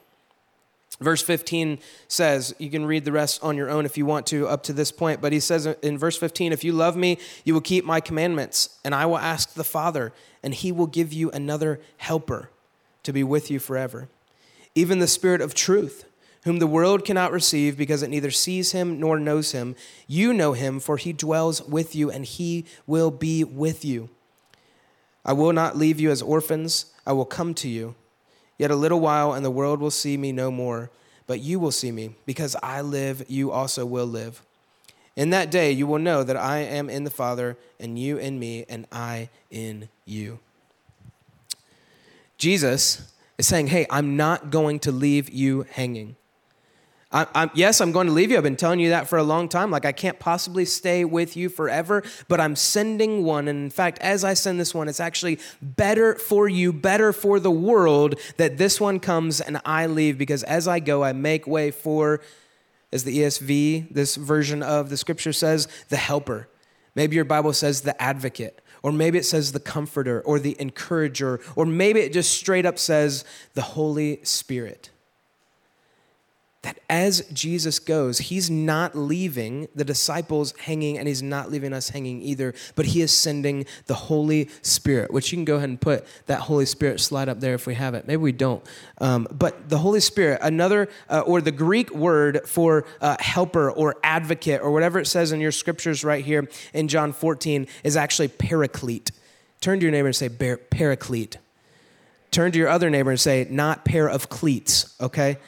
Verse 1.02 1.23
15 1.23 1.78
says, 2.09 2.54
you 2.59 2.71
can 2.71 2.87
read 2.87 3.04
the 3.04 3.12
rest 3.12 3.42
on 3.42 3.56
your 3.56 3.68
own 3.68 3.85
if 3.85 3.99
you 3.99 4.06
want 4.06 4.26
to 4.28 4.47
up 4.49 4.62
to 4.64 4.73
this 4.73 4.92
point, 4.92 5.21
but 5.21 5.32
he 5.32 5.40
says 5.40 5.66
in 5.66 5.99
verse 5.99 6.16
15, 6.16 6.52
if 6.52 6.64
you 6.64 6.73
love 6.73 6.97
me, 6.97 7.18
you 7.44 7.54
will 7.54 7.61
keep 7.61 7.85
my 7.85 8.00
commandments, 8.00 8.78
and 8.85 8.94
I 8.94 9.06
will 9.06 9.18
ask 9.18 9.54
the 9.54 9.64
Father, 9.64 10.12
and 10.42 10.54
he 10.54 10.73
will 10.73 10.87
give 10.87 11.12
you 11.12 11.30
another 11.30 11.80
helper 11.99 12.50
to 13.02 13.12
be 13.12 13.25
with 13.25 13.50
you 13.50 13.59
forever, 13.59 14.09
even 14.75 15.00
the 15.00 15.06
Spirit 15.06 15.40
of 15.40 15.54
truth 15.54 16.04
whom 16.44 16.59
the 16.59 16.66
world 16.66 17.04
cannot 17.04 17.32
receive 17.32 17.76
because 17.76 18.02
it 18.02 18.11
neither 18.11 18.30
sees 18.30 18.73
him 18.73 18.99
nor 18.99 19.18
knows 19.18 19.52
him. 19.52 19.76
You 20.06 20.32
know 20.32 20.52
him, 20.52 20.80
for 20.80 20.97
he 20.97 21.12
dwells 21.12 21.62
with 21.62 21.94
you, 21.94 22.11
and 22.11 22.25
he 22.25 22.66
will 22.87 23.11
be 23.11 23.44
with 23.44 23.85
you. 23.85 24.11
I 25.25 25.35
will 25.35 25.52
not 25.52 25.76
leave 25.76 26.00
you 26.00 26.11
as 26.11 26.21
orphans, 26.21 26.87
I 27.06 27.12
will 27.12 27.25
come 27.25 27.54
to 27.54 27.68
you. 27.68 27.94
Yet 28.59 28.71
a 28.71 28.76
little 28.76 29.00
while, 29.00 29.32
and 29.32 29.44
the 29.44 29.50
world 29.50 29.80
will 29.80 29.90
see 29.90 30.16
me 30.16 30.32
no 30.32 30.50
more, 30.50 30.90
but 31.26 31.40
you 31.40 31.59
will 31.59 31.73
see 31.73 31.90
me. 31.90 32.14
Because 32.26 32.56
I 32.62 32.80
live, 32.80 33.25
you 33.28 33.50
also 33.50 33.85
will 33.87 34.06
live. 34.06 34.42
In 35.16 35.30
that 35.30 35.50
day, 35.50 35.73
you 35.73 35.87
will 35.87 35.99
know 35.99 36.23
that 36.23 36.37
I 36.37 36.59
am 36.59 36.88
in 36.88 37.04
the 37.04 37.11
Father, 37.11 37.56
and 37.78 37.99
you 37.99 38.16
in 38.16 38.38
me, 38.38 38.64
and 38.68 38.87
I 38.90 39.28
in 39.50 39.88
you. 40.04 40.38
Jesus 42.38 43.12
is 43.38 43.47
saying, 43.47 43.68
Hey, 43.68 43.87
I'm 43.90 44.16
not 44.16 44.50
going 44.50 44.78
to 44.80 44.92
leave 44.92 45.30
you 45.30 45.66
hanging. 45.71 46.16
I, 47.12 47.26
I'm, 47.35 47.50
yes, 47.54 47.81
I'm 47.81 47.92
going 47.92 48.07
to 48.07 48.12
leave 48.12 48.31
you. 48.31 48.38
I've 48.38 48.42
been 48.42 48.57
telling 48.57 48.81
you 48.81 48.90
that 48.90 49.07
for 49.07 49.19
a 49.19 49.23
long 49.23 49.49
time. 49.49 49.71
Like, 49.71 49.85
I 49.85 49.92
can't 49.92 50.19
possibly 50.19 50.64
stay 50.64 51.04
with 51.04 51.37
you 51.37 51.50
forever, 51.50 52.02
but 52.26 52.40
I'm 52.40 52.57
sending 52.57 53.23
one. 53.23 53.49
And 53.49 53.64
in 53.64 53.71
fact, 53.71 53.99
as 53.99 54.25
I 54.25 54.33
send 54.35 54.59
this 54.59 54.75
one, 54.75 54.88
it's 54.88 55.00
actually 55.00 55.38
better 55.61 56.14
for 56.14 56.49
you, 56.49 56.73
better 56.73 57.12
for 57.12 57.38
the 57.38 57.50
world 57.50 58.19
that 58.38 58.57
this 58.57 58.81
one 58.81 58.99
comes 58.99 59.40
and 59.40 59.61
I 59.66 59.87
leave 59.87 60.16
because 60.16 60.42
as 60.45 60.66
I 60.66 60.81
go, 60.81 61.04
I 61.04 61.12
make 61.12 61.47
way 61.47 61.71
for, 61.71 62.23
as 62.92 63.04
the 63.04 63.19
ESV, 63.19 63.92
this 63.92 64.16
version 64.16 64.62
of 64.62 64.88
the 64.88 64.97
scripture 64.97 65.35
says, 65.35 65.69
the 65.90 65.99
helper. 65.99 66.49
Maybe 66.95 67.16
your 67.16 67.25
Bible 67.26 67.52
says 67.52 67.83
the 67.83 68.00
advocate, 68.00 68.61
or 68.83 68.92
maybe 68.92 69.19
it 69.19 69.25
says 69.25 69.52
the 69.52 69.61
comforter 69.61 70.21
or 70.23 70.38
the 70.38 70.57
encourager, 70.59 71.40
or 71.57 71.66
maybe 71.66 72.00
it 72.00 72.12
just 72.12 72.33
straight 72.33 72.64
up 72.64 72.78
says 72.78 73.25
the 73.54 73.62
Holy 73.62 74.21
Spirit 74.25 74.90
that 76.62 76.78
as 76.88 77.23
Jesus 77.33 77.81
goes, 77.81 78.19
he's 78.19 78.49
not 78.49 78.95
leaving 78.95 79.69
the 79.75 79.85
disciples 79.85 80.54
hanging 80.59 80.97
and 80.97 81.09
he's 81.09 81.23
not 81.23 81.50
leaving 81.50 81.73
us 81.73 81.88
hanging 81.88 82.23
either, 82.23 82.54
but 82.76 82.87
he 82.87 83.02
is 83.02 83.11
sending 83.11 83.66
the 83.87 83.95
Holy 83.95 84.49
Spirit, 84.62 85.12
which 85.12 85.33
you 85.33 85.38
can 85.38 85.45
go 85.45 85.57
ahead 85.57 85.69
and 85.69 85.81
put 85.81 86.07
that 86.26 86.40
Holy 86.40 86.64
Spirit 86.64 87.00
slide 87.00 87.28
up 87.28 87.40
there 87.40 87.54
if 87.54 87.66
we 87.66 87.75
have 87.75 87.95
it. 87.95 88.07
Maybe 88.07 88.19
we 88.19 88.31
don't. 88.31 88.64
Um, 88.99 89.26
but 89.33 89.69
the 89.69 89.78
Holy 89.78 89.99
Spirit, 89.99 90.38
another, 90.40 90.88
uh, 91.11 91.21
or 91.21 91.40
the 91.40 91.50
Greek 91.50 91.90
word 91.92 92.42
for 92.47 92.85
uh, 93.00 93.16
helper 93.19 93.69
or 93.69 93.97
advocate 94.04 94.61
or 94.61 94.71
whatever 94.71 95.00
it 95.00 95.07
says 95.07 95.33
in 95.33 95.40
your 95.40 95.52
scriptures 95.52 96.04
right 96.04 96.25
here 96.25 96.49
in 96.73 96.87
John 96.87 97.12
14, 97.12 97.66
is 97.83 97.97
actually 97.97 98.28
paraclete. 98.28 99.11
Turn 99.61 99.81
to 99.81 99.85
your 99.85 99.92
neighbor 99.92 100.09
and 100.09 100.16
say, 100.16 100.28
paraclete. 100.28 101.38
Turn 102.31 102.52
to 102.52 102.59
your 102.59 102.69
other 102.69 102.88
neighbor 102.88 103.11
and 103.11 103.21
say, 103.21 103.47
not 103.50 103.85
pair 103.85 104.09
of 104.09 104.28
cleats, 104.28 104.97
okay? 105.00 105.38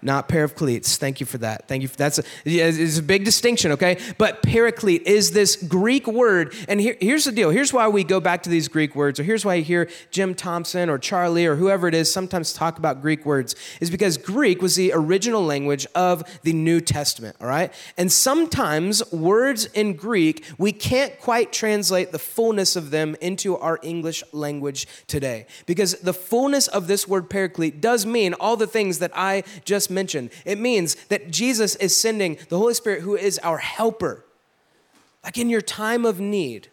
Not 0.00 0.28
pair 0.28 0.44
of 0.44 0.54
cleats. 0.54 0.96
Thank 0.96 1.20
you 1.20 1.26
for 1.26 1.38
that. 1.38 1.68
Thank 1.68 1.82
you. 1.82 1.88
For, 1.88 1.96
that's 1.96 2.18
a, 2.18 2.22
it's 2.44 2.98
a 2.98 3.02
big 3.02 3.24
distinction, 3.24 3.72
okay? 3.72 3.98
But 4.16 4.42
paraclete 4.42 5.02
is 5.06 5.32
this 5.32 5.56
Greek 5.56 6.06
word, 6.06 6.54
and 6.68 6.80
here, 6.80 6.96
here's 7.00 7.24
the 7.24 7.32
deal. 7.32 7.50
Here's 7.50 7.72
why 7.72 7.88
we 7.88 8.04
go 8.04 8.20
back 8.20 8.42
to 8.44 8.50
these 8.50 8.68
Greek 8.68 8.94
words, 8.94 9.18
or 9.18 9.24
here's 9.24 9.44
why 9.44 9.56
you 9.56 9.64
hear 9.64 9.88
Jim 10.10 10.34
Thompson 10.34 10.88
or 10.88 10.98
Charlie 10.98 11.46
or 11.46 11.56
whoever 11.56 11.88
it 11.88 11.94
is 11.94 12.12
sometimes 12.12 12.52
talk 12.52 12.78
about 12.78 13.02
Greek 13.02 13.26
words, 13.26 13.56
is 13.80 13.90
because 13.90 14.16
Greek 14.16 14.62
was 14.62 14.76
the 14.76 14.92
original 14.94 15.44
language 15.44 15.86
of 15.94 16.22
the 16.42 16.52
New 16.52 16.80
Testament, 16.80 17.36
all 17.40 17.48
right? 17.48 17.72
And 17.96 18.12
sometimes 18.12 19.12
words 19.12 19.66
in 19.66 19.94
Greek 19.94 20.44
we 20.58 20.72
can't 20.72 21.18
quite 21.18 21.52
translate 21.52 22.12
the 22.12 22.18
fullness 22.18 22.76
of 22.76 22.90
them 22.90 23.16
into 23.20 23.56
our 23.56 23.78
English 23.82 24.22
language 24.32 24.86
today, 25.06 25.46
because 25.66 25.94
the 26.00 26.14
fullness 26.14 26.68
of 26.68 26.86
this 26.86 27.08
word 27.08 27.28
paraclete 27.28 27.80
does 27.80 28.06
mean 28.06 28.34
all 28.34 28.56
the 28.56 28.66
things 28.66 28.98
that 29.00 29.10
I 29.14 29.42
just 29.64 29.87
mentioned. 29.90 30.30
It 30.44 30.58
means 30.58 30.94
that 31.06 31.30
Jesus 31.30 31.76
is 31.76 31.96
sending 31.96 32.38
the 32.48 32.58
Holy 32.58 32.74
Spirit, 32.74 33.02
who 33.02 33.16
is 33.16 33.38
our 33.42 33.58
helper. 33.58 34.24
Like 35.24 35.38
in 35.38 35.50
your 35.50 35.60
time 35.60 36.04
of 36.04 36.20
need, 36.20 36.68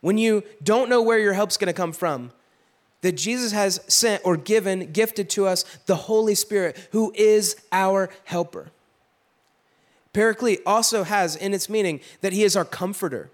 when 0.00 0.18
you 0.18 0.44
don't 0.62 0.88
know 0.88 1.02
where 1.02 1.18
your 1.18 1.32
help's 1.32 1.56
going 1.56 1.66
to 1.66 1.72
come 1.72 1.92
from, 1.92 2.32
that 3.00 3.12
Jesus 3.12 3.52
has 3.52 3.80
sent 3.86 4.22
or 4.24 4.36
given, 4.36 4.92
gifted 4.92 5.28
to 5.30 5.46
us 5.46 5.64
the 5.86 5.96
Holy 5.96 6.34
Spirit, 6.34 6.76
who 6.92 7.12
is 7.14 7.56
our 7.72 8.10
helper. 8.24 8.70
Paraclete 10.12 10.60
also 10.64 11.02
has 11.02 11.36
in 11.36 11.52
its 11.52 11.68
meaning 11.68 12.00
that 12.20 12.32
he 12.32 12.42
is 12.42 12.56
our 12.56 12.64
comforter. 12.64 13.30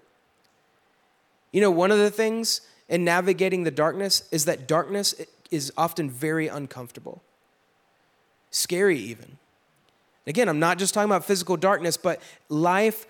You 1.51 1.61
know, 1.61 1.71
one 1.71 1.91
of 1.91 1.97
the 1.97 2.11
things 2.11 2.61
in 2.89 3.03
navigating 3.05 3.63
the 3.63 3.71
darkness 3.71 4.27
is 4.31 4.45
that 4.45 4.67
darkness 4.67 5.15
is 5.49 5.71
often 5.77 6.09
very 6.09 6.47
uncomfortable 6.47 7.21
scary 8.53 8.99
even. 8.99 9.37
Again, 10.25 10.47
I'm 10.47 10.59
not 10.59 10.77
just 10.77 10.93
talking 10.93 11.09
about 11.09 11.25
physical 11.25 11.57
darkness, 11.57 11.97
but 11.97 12.21
life 12.47 13.05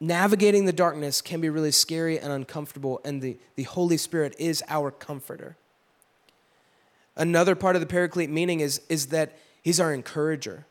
navigating 0.00 0.64
the 0.64 0.72
darkness 0.72 1.20
can 1.20 1.40
be 1.40 1.48
really 1.48 1.70
scary 1.70 2.18
and 2.18 2.32
uncomfortable, 2.32 3.00
and 3.04 3.22
the, 3.22 3.36
the 3.54 3.62
Holy 3.62 3.96
Spirit 3.96 4.34
is 4.38 4.62
our 4.68 4.90
comforter. 4.90 5.56
Another 7.14 7.54
part 7.54 7.76
of 7.76 7.80
the 7.80 7.86
paraclete 7.86 8.30
meaning 8.30 8.60
is, 8.60 8.80
is 8.88 9.08
that 9.08 9.38
he's 9.62 9.78
our 9.78 9.94
encourager. 9.94 10.66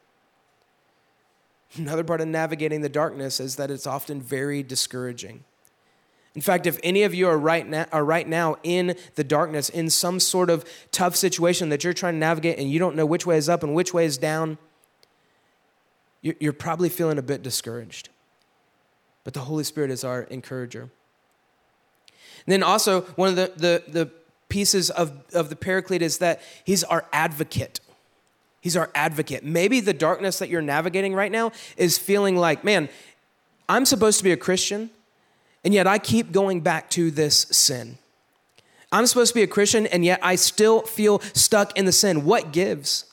Another 1.78 2.04
part 2.04 2.20
of 2.20 2.28
navigating 2.28 2.82
the 2.82 2.90
darkness 2.90 3.40
is 3.40 3.56
that 3.56 3.72
it's 3.72 3.88
often 3.88 4.22
very 4.22 4.64
discouraging. 4.64 5.46
In 6.34 6.42
fact, 6.42 6.66
if 6.66 6.80
any 6.82 7.04
of 7.04 7.14
you 7.14 7.28
are 7.28 7.38
right, 7.38 7.68
now, 7.68 7.86
are 7.92 8.06
right 8.06 8.28
now 8.28 8.56
in 8.64 8.96
the 9.16 9.24
darkness, 9.24 9.68
in 9.68 9.90
some 9.90 10.20
sort 10.20 10.50
of 10.50 10.64
tough 10.92 11.16
situation 11.16 11.70
that 11.70 11.84
you're 11.84 11.94
trying 11.94 12.14
to 12.14 12.20
navigate 12.20 12.58
and 12.58 12.72
you 12.72 12.80
don't 12.80 12.96
know 12.96 13.06
which 13.06 13.26
way 13.26 13.38
is 13.38 13.50
up 13.50 13.64
and 13.64 13.76
which 13.76 13.94
way 13.94 14.06
is 14.06 14.18
down, 14.18 14.58
you're 16.22 16.54
probably 16.54 16.88
feeling 16.88 17.18
a 17.18 17.22
bit 17.22 17.42
discouraged. 17.42 18.10
But 19.24 19.34
the 19.34 19.42
Holy 19.42 19.64
Spirit 19.64 19.92
is 19.92 20.04
our 20.04 20.22
encourager. 20.24 20.84
And 20.84 22.54
then 22.54 22.64
also, 22.64 23.02
one 23.02 23.30
of 23.30 23.36
the, 23.36 23.52
the, 23.56 23.84
the 23.92 24.12
pieces 24.50 24.90
of, 24.90 25.12
of 25.34 25.50
the 25.50 25.56
paraclete 25.56 26.02
is 26.02 26.20
that 26.20 26.42
he's 26.64 26.84
our 26.84 27.06
advocate. 27.12 27.80
He's 28.62 28.78
our 28.78 28.92
advocate. 28.94 29.44
Maybe 29.44 29.80
the 29.80 29.94
darkness 29.94 30.40
that 30.40 30.50
you're 30.50 30.62
navigating 30.62 31.14
right 31.14 31.32
now 31.32 31.52
is 31.78 31.98
feeling 31.98 32.36
like, 32.36 32.64
man, 32.64 32.90
I'm 33.68 33.86
supposed 33.86 34.20
to 34.20 34.24
be 34.24 34.32
a 34.32 34.38
Christian. 34.38 34.92
And 35.64 35.74
yet 35.74 35.88
I 35.88 36.00
keep 36.00 36.32
going 36.32 36.62
back 36.62 36.90
to 36.92 37.12
this 37.12 37.48
sin. 37.52 37.98
I'm 38.92 39.06
supposed 39.06 39.30
to 39.30 39.36
be 39.36 39.44
a 39.44 39.48
Christian, 39.48 39.86
and 39.88 40.04
yet 40.04 40.20
I 40.22 40.36
still 40.36 40.82
feel 40.82 41.20
stuck 41.34 41.78
in 41.78 41.86
the 41.86 41.92
sin. 41.92 42.26
What 42.26 42.52
gives? 42.52 43.06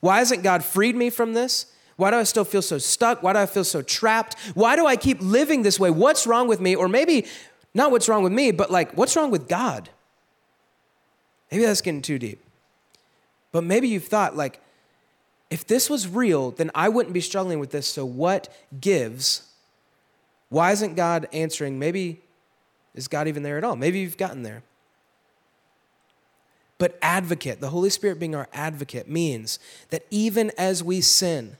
Why 0.00 0.18
hasn't 0.18 0.42
God 0.42 0.64
freed 0.64 0.96
me 0.96 1.10
from 1.10 1.34
this? 1.34 1.66
Why 1.96 2.10
do 2.10 2.16
I 2.16 2.22
still 2.22 2.44
feel 2.44 2.62
so 2.62 2.78
stuck? 2.78 3.22
Why 3.22 3.32
do 3.32 3.40
I 3.40 3.46
feel 3.46 3.64
so 3.64 3.82
trapped? 3.82 4.36
Why 4.54 4.76
do 4.76 4.86
I 4.86 4.96
keep 4.96 5.20
living 5.20 5.62
this 5.62 5.80
way? 5.80 5.90
What's 5.90 6.26
wrong 6.26 6.48
with 6.48 6.60
me? 6.60 6.74
Or 6.74 6.88
maybe 6.88 7.26
not 7.74 7.90
what's 7.90 8.08
wrong 8.08 8.22
with 8.22 8.32
me, 8.32 8.50
but 8.50 8.70
like, 8.70 8.96
what's 8.96 9.16
wrong 9.16 9.30
with 9.30 9.48
God? 9.48 9.90
Maybe 11.50 11.64
that's 11.64 11.80
getting 11.80 12.02
too 12.02 12.18
deep. 12.18 12.42
But 13.50 13.64
maybe 13.64 13.88
you've 13.88 14.06
thought, 14.06 14.36
like, 14.36 14.60
if 15.50 15.66
this 15.66 15.88
was 15.88 16.06
real, 16.06 16.50
then 16.50 16.70
I 16.74 16.88
wouldn't 16.88 17.14
be 17.14 17.20
struggling 17.20 17.58
with 17.58 17.70
this. 17.70 17.86
So 17.86 18.04
what 18.04 18.48
gives? 18.80 19.47
Why 20.48 20.72
isn't 20.72 20.94
God 20.94 21.28
answering? 21.32 21.78
Maybe 21.78 22.20
is 22.94 23.08
God 23.08 23.28
even 23.28 23.42
there 23.42 23.58
at 23.58 23.64
all? 23.64 23.76
Maybe 23.76 24.00
you've 24.00 24.16
gotten 24.16 24.42
there. 24.42 24.62
But 26.78 26.96
advocate, 27.02 27.60
the 27.60 27.70
Holy 27.70 27.90
Spirit 27.90 28.20
being 28.20 28.34
our 28.34 28.48
advocate, 28.52 29.08
means 29.08 29.58
that 29.90 30.04
even 30.10 30.52
as 30.56 30.82
we 30.82 31.00
sin, 31.00 31.56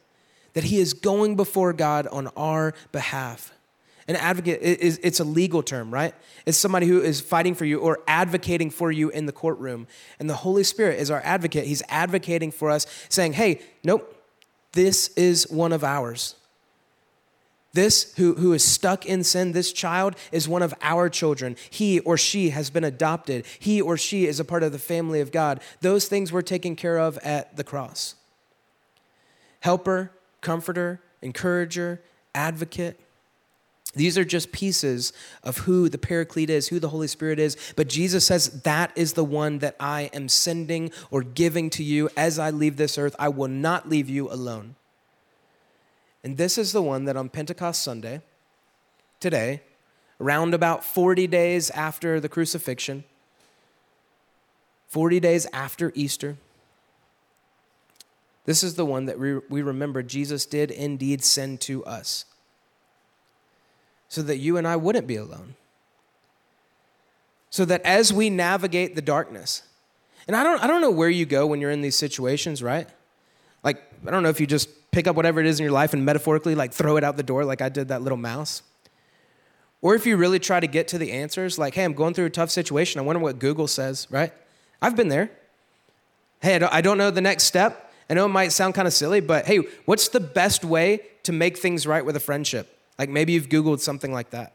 that 0.54 0.64
He 0.64 0.78
is 0.78 0.94
going 0.94 1.36
before 1.36 1.72
God 1.72 2.06
on 2.06 2.28
our 2.36 2.72
behalf. 2.92 3.52
An 4.06 4.16
advocate 4.16 4.62
is 4.62 4.98
it's 5.02 5.20
a 5.20 5.24
legal 5.24 5.62
term, 5.62 5.92
right? 5.92 6.14
It's 6.46 6.56
somebody 6.56 6.86
who 6.86 7.02
is 7.02 7.20
fighting 7.20 7.54
for 7.54 7.66
you 7.66 7.80
or 7.80 8.00
advocating 8.06 8.70
for 8.70 8.90
you 8.90 9.10
in 9.10 9.26
the 9.26 9.32
courtroom. 9.32 9.86
And 10.18 10.30
the 10.30 10.34
Holy 10.34 10.64
Spirit 10.64 10.98
is 10.98 11.10
our 11.10 11.20
advocate. 11.24 11.66
He's 11.66 11.82
advocating 11.88 12.50
for 12.50 12.70
us, 12.70 12.86
saying, 13.10 13.34
hey, 13.34 13.60
nope, 13.84 14.14
this 14.72 15.08
is 15.08 15.50
one 15.50 15.72
of 15.72 15.84
ours. 15.84 16.36
This 17.74 18.14
who, 18.14 18.34
who 18.34 18.52
is 18.54 18.64
stuck 18.64 19.04
in 19.04 19.22
sin, 19.24 19.52
this 19.52 19.72
child 19.72 20.16
is 20.32 20.48
one 20.48 20.62
of 20.62 20.74
our 20.80 21.08
children. 21.08 21.56
He 21.70 22.00
or 22.00 22.16
she 22.16 22.50
has 22.50 22.70
been 22.70 22.84
adopted. 22.84 23.44
He 23.58 23.80
or 23.80 23.96
she 23.96 24.26
is 24.26 24.40
a 24.40 24.44
part 24.44 24.62
of 24.62 24.72
the 24.72 24.78
family 24.78 25.20
of 25.20 25.32
God. 25.32 25.60
Those 25.80 26.08
things 26.08 26.32
were 26.32 26.42
taken 26.42 26.76
care 26.76 26.98
of 26.98 27.18
at 27.18 27.56
the 27.56 27.64
cross. 27.64 28.14
Helper, 29.60 30.12
comforter, 30.40 31.02
encourager, 31.20 32.00
advocate. 32.34 32.98
These 33.94 34.16
are 34.16 34.24
just 34.24 34.52
pieces 34.52 35.12
of 35.42 35.58
who 35.58 35.88
the 35.88 35.98
Paraclete 35.98 36.50
is, 36.50 36.68
who 36.68 36.78
the 36.78 36.90
Holy 36.90 37.08
Spirit 37.08 37.38
is. 37.38 37.56
But 37.74 37.88
Jesus 37.88 38.24
says, 38.24 38.62
That 38.62 38.92
is 38.96 39.14
the 39.14 39.24
one 39.24 39.58
that 39.58 39.76
I 39.80 40.10
am 40.12 40.28
sending 40.28 40.90
or 41.10 41.22
giving 41.22 41.68
to 41.70 41.82
you 41.82 42.08
as 42.16 42.38
I 42.38 42.50
leave 42.50 42.76
this 42.76 42.96
earth. 42.96 43.16
I 43.18 43.28
will 43.28 43.48
not 43.48 43.88
leave 43.88 44.08
you 44.08 44.30
alone. 44.30 44.76
And 46.28 46.36
this 46.36 46.58
is 46.58 46.72
the 46.72 46.82
one 46.82 47.06
that 47.06 47.16
on 47.16 47.30
Pentecost 47.30 47.80
Sunday, 47.80 48.20
today, 49.18 49.62
around 50.20 50.52
about 50.52 50.84
40 50.84 51.26
days 51.26 51.70
after 51.70 52.20
the 52.20 52.28
crucifixion, 52.28 53.04
40 54.88 55.20
days 55.20 55.46
after 55.54 55.90
Easter, 55.94 56.36
This 58.44 58.62
is 58.62 58.74
the 58.74 58.84
one 58.84 59.06
that 59.06 59.18
we, 59.18 59.38
we 59.48 59.62
remember 59.62 60.02
Jesus 60.02 60.44
did 60.44 60.70
indeed 60.70 61.24
send 61.24 61.62
to 61.62 61.82
us 61.86 62.26
so 64.08 64.20
that 64.20 64.36
you 64.36 64.58
and 64.58 64.68
I 64.68 64.76
wouldn't 64.76 65.06
be 65.06 65.16
alone. 65.16 65.54
So 67.48 67.64
that 67.64 67.80
as 67.86 68.12
we 68.12 68.28
navigate 68.28 68.96
the 68.96 69.02
darkness, 69.02 69.62
and 70.26 70.36
I 70.36 70.42
don't, 70.42 70.62
I 70.62 70.66
don't 70.66 70.82
know 70.82 70.90
where 70.90 71.08
you 71.08 71.24
go 71.24 71.46
when 71.46 71.62
you're 71.62 71.70
in 71.70 71.80
these 71.80 71.96
situations, 71.96 72.62
right? 72.62 72.86
Like, 73.64 73.82
I 74.06 74.10
don't 74.10 74.22
know 74.22 74.28
if 74.28 74.40
you 74.40 74.46
just 74.46 74.87
pick 74.98 75.06
up 75.06 75.14
whatever 75.14 75.38
it 75.38 75.46
is 75.46 75.60
in 75.60 75.62
your 75.62 75.70
life 75.70 75.92
and 75.92 76.04
metaphorically 76.04 76.56
like 76.56 76.72
throw 76.72 76.96
it 76.96 77.04
out 77.04 77.16
the 77.16 77.22
door 77.22 77.44
like 77.44 77.62
I 77.62 77.68
did 77.68 77.86
that 77.86 78.02
little 78.02 78.18
mouse. 78.18 78.62
Or 79.80 79.94
if 79.94 80.06
you 80.06 80.16
really 80.16 80.40
try 80.40 80.58
to 80.58 80.66
get 80.66 80.88
to 80.88 80.98
the 80.98 81.12
answers, 81.12 81.56
like, 81.56 81.76
hey, 81.76 81.84
I'm 81.84 81.92
going 81.92 82.14
through 82.14 82.24
a 82.24 82.30
tough 82.30 82.50
situation. 82.50 82.98
I 82.98 83.04
wonder 83.04 83.20
what 83.20 83.38
Google 83.38 83.68
says, 83.68 84.08
right? 84.10 84.32
I've 84.82 84.96
been 84.96 85.06
there. 85.06 85.30
Hey, 86.42 86.56
I 86.56 86.80
don't 86.80 86.98
know 86.98 87.12
the 87.12 87.20
next 87.20 87.44
step. 87.44 87.92
I 88.10 88.14
know 88.14 88.24
it 88.24 88.30
might 88.30 88.50
sound 88.50 88.74
kind 88.74 88.88
of 88.88 88.92
silly, 88.92 89.20
but 89.20 89.46
hey, 89.46 89.58
what's 89.84 90.08
the 90.08 90.18
best 90.18 90.64
way 90.64 91.02
to 91.22 91.30
make 91.30 91.58
things 91.58 91.86
right 91.86 92.04
with 92.04 92.16
a 92.16 92.20
friendship? 92.20 92.76
Like 92.98 93.08
maybe 93.08 93.34
you've 93.34 93.48
Googled 93.48 93.78
something 93.78 94.12
like 94.12 94.30
that. 94.30 94.52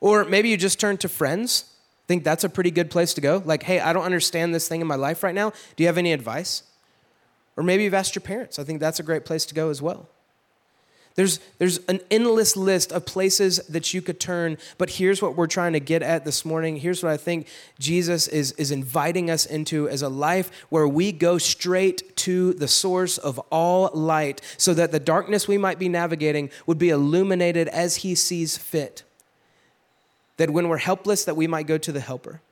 Or 0.00 0.24
maybe 0.24 0.48
you 0.48 0.56
just 0.56 0.80
turn 0.80 0.96
to 0.98 1.10
friends. 1.10 1.74
Think 2.08 2.24
that's 2.24 2.44
a 2.44 2.48
pretty 2.48 2.70
good 2.70 2.90
place 2.90 3.12
to 3.12 3.20
go. 3.20 3.42
Like, 3.44 3.64
hey, 3.64 3.80
I 3.80 3.92
don't 3.92 4.04
understand 4.04 4.54
this 4.54 4.66
thing 4.66 4.80
in 4.80 4.86
my 4.86 4.94
life 4.94 5.22
right 5.22 5.34
now. 5.34 5.52
Do 5.76 5.82
you 5.82 5.88
have 5.88 5.98
any 5.98 6.14
advice? 6.14 6.62
Or 7.56 7.62
maybe 7.62 7.84
you've 7.84 7.94
asked 7.94 8.14
your 8.14 8.22
parents. 8.22 8.58
I 8.58 8.64
think 8.64 8.80
that's 8.80 9.00
a 9.00 9.02
great 9.02 9.24
place 9.24 9.46
to 9.46 9.54
go 9.54 9.70
as 9.70 9.80
well. 9.80 10.08
There's, 11.16 11.40
there's 11.56 11.78
an 11.88 12.00
endless 12.10 12.58
list 12.58 12.92
of 12.92 13.06
places 13.06 13.56
that 13.70 13.94
you 13.94 14.02
could 14.02 14.20
turn, 14.20 14.58
but 14.76 14.90
here's 14.90 15.22
what 15.22 15.34
we're 15.34 15.46
trying 15.46 15.72
to 15.72 15.80
get 15.80 16.02
at 16.02 16.26
this 16.26 16.44
morning. 16.44 16.76
Here's 16.76 17.02
what 17.02 17.10
I 17.10 17.16
think 17.16 17.46
Jesus 17.78 18.28
is, 18.28 18.52
is 18.52 18.70
inviting 18.70 19.30
us 19.30 19.46
into 19.46 19.88
as 19.88 20.02
a 20.02 20.10
life 20.10 20.50
where 20.68 20.86
we 20.86 21.12
go 21.12 21.38
straight 21.38 22.14
to 22.18 22.52
the 22.52 22.68
source 22.68 23.16
of 23.16 23.38
all 23.50 23.90
light 23.94 24.42
so 24.58 24.74
that 24.74 24.92
the 24.92 25.00
darkness 25.00 25.48
we 25.48 25.56
might 25.56 25.78
be 25.78 25.88
navigating 25.88 26.50
would 26.66 26.78
be 26.78 26.90
illuminated 26.90 27.68
as 27.68 27.96
he 27.96 28.14
sees 28.14 28.58
fit. 28.58 29.02
That 30.36 30.50
when 30.50 30.68
we're 30.68 30.76
helpless, 30.76 31.24
that 31.24 31.34
we 31.34 31.46
might 31.46 31.66
go 31.66 31.78
to 31.78 31.92
the 31.92 32.00
helper. 32.00 32.42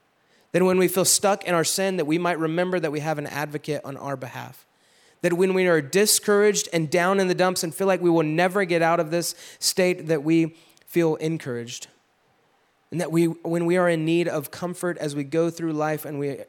That 0.53 0.65
when 0.65 0.79
we 0.79 0.89
feel 0.89 1.05
stuck 1.05 1.45
in 1.45 1.53
our 1.53 1.65
sin, 1.65 1.99
that 1.99 2.07
we 2.07 2.17
might 2.17 2.39
remember 2.39 2.81
that 2.81 2.93
we 2.93 3.01
have 3.01 3.19
an 3.19 3.27
advocate 3.27 3.83
on 3.85 3.99
our 3.99 4.17
behalf 4.17 4.65
that 5.25 5.33
when 5.33 5.55
we 5.55 5.67
are 5.67 5.81
discouraged 5.81 6.69
and 6.71 6.91
down 6.91 7.19
in 7.19 7.29
the 7.29 7.35
dumps 7.35 7.63
and 7.63 7.75
feel 7.75 7.87
like 7.87 8.03
we 8.03 8.11
will 8.11 8.23
never 8.23 8.67
get 8.67 8.83
out 8.83 9.01
of 9.01 9.11
this 9.11 9.35
state, 9.59 10.09
that 10.09 10.23
we 10.23 10.55
feel 10.85 11.15
encouraged. 11.15 11.87
And 12.91 13.01
that 13.01 13.11
we, 13.11 13.29
when 13.29 13.65
we 13.65 13.79
are 13.79 13.89
in 13.89 14.05
need 14.05 14.29
of 14.29 14.51
comfort 14.51 14.99
as 14.99 15.17
we 15.17 15.25
go 15.25 15.49
through 15.49 15.73
life 15.73 16.05
and 16.05 16.19
we 16.19 16.41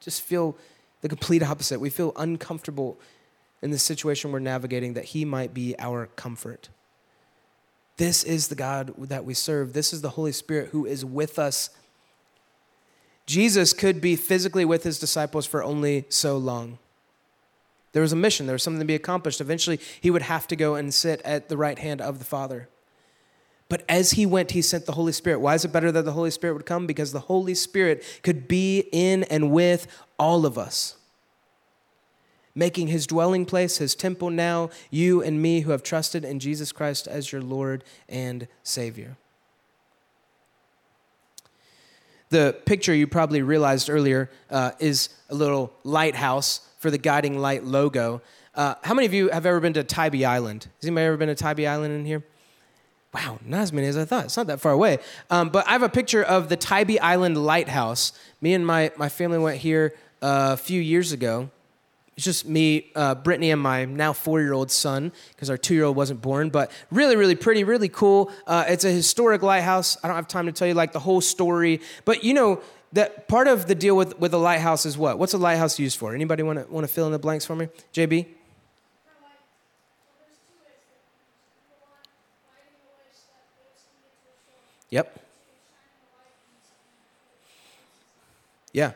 just 0.00 0.22
feel 0.22 0.56
the 1.02 1.08
complete 1.08 1.40
opposite, 1.40 1.78
we 1.78 1.88
feel 1.88 2.12
uncomfortable 2.16 2.98
in 3.62 3.70
the 3.70 3.78
situation 3.78 4.32
we're 4.32 4.40
navigating, 4.40 4.94
that 4.94 5.04
He 5.04 5.24
might 5.24 5.54
be 5.54 5.76
our 5.78 6.06
comfort. 6.16 6.68
This 7.96 8.24
is 8.24 8.48
the 8.48 8.56
God 8.56 8.92
that 8.98 9.24
we 9.24 9.34
serve. 9.34 9.72
This 9.72 9.92
is 9.92 10.02
the 10.02 10.10
Holy 10.10 10.32
Spirit 10.32 10.70
who 10.70 10.84
is 10.84 11.04
with 11.04 11.38
us. 11.38 11.70
Jesus 13.26 13.72
could 13.72 14.00
be 14.00 14.16
physically 14.16 14.64
with 14.64 14.82
his 14.82 14.98
disciples 14.98 15.46
for 15.46 15.62
only 15.62 16.06
so 16.08 16.36
long. 16.36 16.80
There 17.92 18.02
was 18.02 18.12
a 18.12 18.16
mission, 18.16 18.46
there 18.46 18.54
was 18.54 18.62
something 18.62 18.80
to 18.80 18.86
be 18.86 18.94
accomplished. 18.94 19.40
Eventually, 19.40 19.80
he 20.00 20.10
would 20.10 20.22
have 20.22 20.46
to 20.48 20.56
go 20.56 20.76
and 20.76 20.94
sit 20.94 21.20
at 21.22 21.48
the 21.48 21.56
right 21.56 21.78
hand 21.78 22.00
of 22.00 22.18
the 22.18 22.24
Father. 22.24 22.68
But 23.68 23.84
as 23.88 24.12
he 24.12 24.26
went, 24.26 24.50
he 24.50 24.62
sent 24.62 24.86
the 24.86 24.92
Holy 24.92 25.12
Spirit. 25.12 25.38
Why 25.38 25.54
is 25.54 25.64
it 25.64 25.72
better 25.72 25.92
that 25.92 26.04
the 26.04 26.12
Holy 26.12 26.32
Spirit 26.32 26.54
would 26.54 26.66
come? 26.66 26.86
Because 26.86 27.12
the 27.12 27.20
Holy 27.20 27.54
Spirit 27.54 28.04
could 28.22 28.48
be 28.48 28.88
in 28.92 29.24
and 29.24 29.52
with 29.52 29.86
all 30.18 30.44
of 30.44 30.58
us, 30.58 30.96
making 32.52 32.88
his 32.88 33.06
dwelling 33.06 33.46
place, 33.46 33.78
his 33.78 33.94
temple 33.94 34.28
now, 34.30 34.70
you 34.90 35.22
and 35.22 35.40
me 35.40 35.60
who 35.60 35.70
have 35.70 35.84
trusted 35.84 36.24
in 36.24 36.40
Jesus 36.40 36.72
Christ 36.72 37.06
as 37.06 37.30
your 37.30 37.42
Lord 37.42 37.84
and 38.08 38.48
Savior. 38.64 39.16
The 42.30 42.56
picture 42.64 42.94
you 42.94 43.06
probably 43.06 43.42
realized 43.42 43.90
earlier 43.90 44.30
uh, 44.50 44.72
is 44.78 45.10
a 45.28 45.34
little 45.34 45.72
lighthouse 45.84 46.60
for 46.80 46.90
the 46.90 46.98
Guiding 46.98 47.38
Light 47.38 47.62
logo. 47.62 48.22
Uh, 48.54 48.74
how 48.82 48.94
many 48.94 49.06
of 49.06 49.14
you 49.14 49.28
have 49.28 49.46
ever 49.46 49.60
been 49.60 49.74
to 49.74 49.84
Tybee 49.84 50.24
Island? 50.24 50.66
Has 50.80 50.88
anybody 50.88 51.06
ever 51.06 51.16
been 51.18 51.28
to 51.28 51.34
Tybee 51.34 51.66
Island 51.66 51.94
in 51.94 52.04
here? 52.04 52.24
Wow, 53.12 53.38
not 53.44 53.60
as 53.60 53.72
many 53.72 53.86
as 53.86 53.98
I 53.98 54.04
thought. 54.04 54.24
It's 54.24 54.36
not 54.36 54.46
that 54.46 54.60
far 54.60 54.72
away. 54.72 54.98
Um, 55.28 55.50
but 55.50 55.68
I 55.68 55.72
have 55.72 55.82
a 55.82 55.88
picture 55.88 56.22
of 56.22 56.48
the 56.48 56.56
Tybee 56.56 56.98
Island 56.98 57.36
Lighthouse. 57.36 58.12
Me 58.40 58.54
and 58.54 58.66
my, 58.66 58.90
my 58.96 59.08
family 59.08 59.38
went 59.38 59.58
here 59.58 59.94
uh, 60.22 60.50
a 60.52 60.56
few 60.56 60.80
years 60.80 61.12
ago. 61.12 61.50
It's 62.16 62.24
just 62.24 62.46
me, 62.46 62.90
uh, 62.96 63.14
Brittany, 63.14 63.50
and 63.50 63.60
my 63.60 63.84
now 63.84 64.12
four 64.12 64.40
year 64.40 64.52
old 64.52 64.70
son, 64.70 65.12
because 65.30 65.50
our 65.50 65.56
two 65.56 65.74
year 65.74 65.84
old 65.84 65.96
wasn't 65.96 66.22
born. 66.22 66.50
But 66.50 66.70
really, 66.90 67.16
really 67.16 67.34
pretty, 67.34 67.64
really 67.64 67.88
cool. 67.88 68.30
Uh, 68.46 68.64
it's 68.68 68.84
a 68.84 68.90
historic 68.90 69.42
lighthouse. 69.42 69.96
I 70.02 70.08
don't 70.08 70.16
have 70.16 70.28
time 70.28 70.46
to 70.46 70.52
tell 70.52 70.68
you 70.68 70.74
like 70.74 70.92
the 70.92 70.98
whole 70.98 71.20
story. 71.20 71.80
But 72.04 72.22
you 72.24 72.34
know, 72.34 72.60
that 72.92 73.28
part 73.28 73.46
of 73.46 73.66
the 73.66 73.74
deal 73.74 73.96
with, 73.96 74.18
with 74.18 74.34
a 74.34 74.38
lighthouse 74.38 74.84
is 74.84 74.98
what? 74.98 75.18
What's 75.18 75.32
a 75.32 75.38
lighthouse 75.38 75.78
used 75.78 75.98
for? 75.98 76.14
Anybody 76.14 76.42
want 76.42 76.58
to 76.58 76.72
want 76.72 76.86
to 76.86 76.92
fill 76.92 77.06
in 77.06 77.12
the 77.12 77.18
blanks 77.18 77.44
for 77.44 77.54
me? 77.54 77.68
JB? 77.94 78.26
Yep. 84.90 85.20
Yeah. 88.72 88.92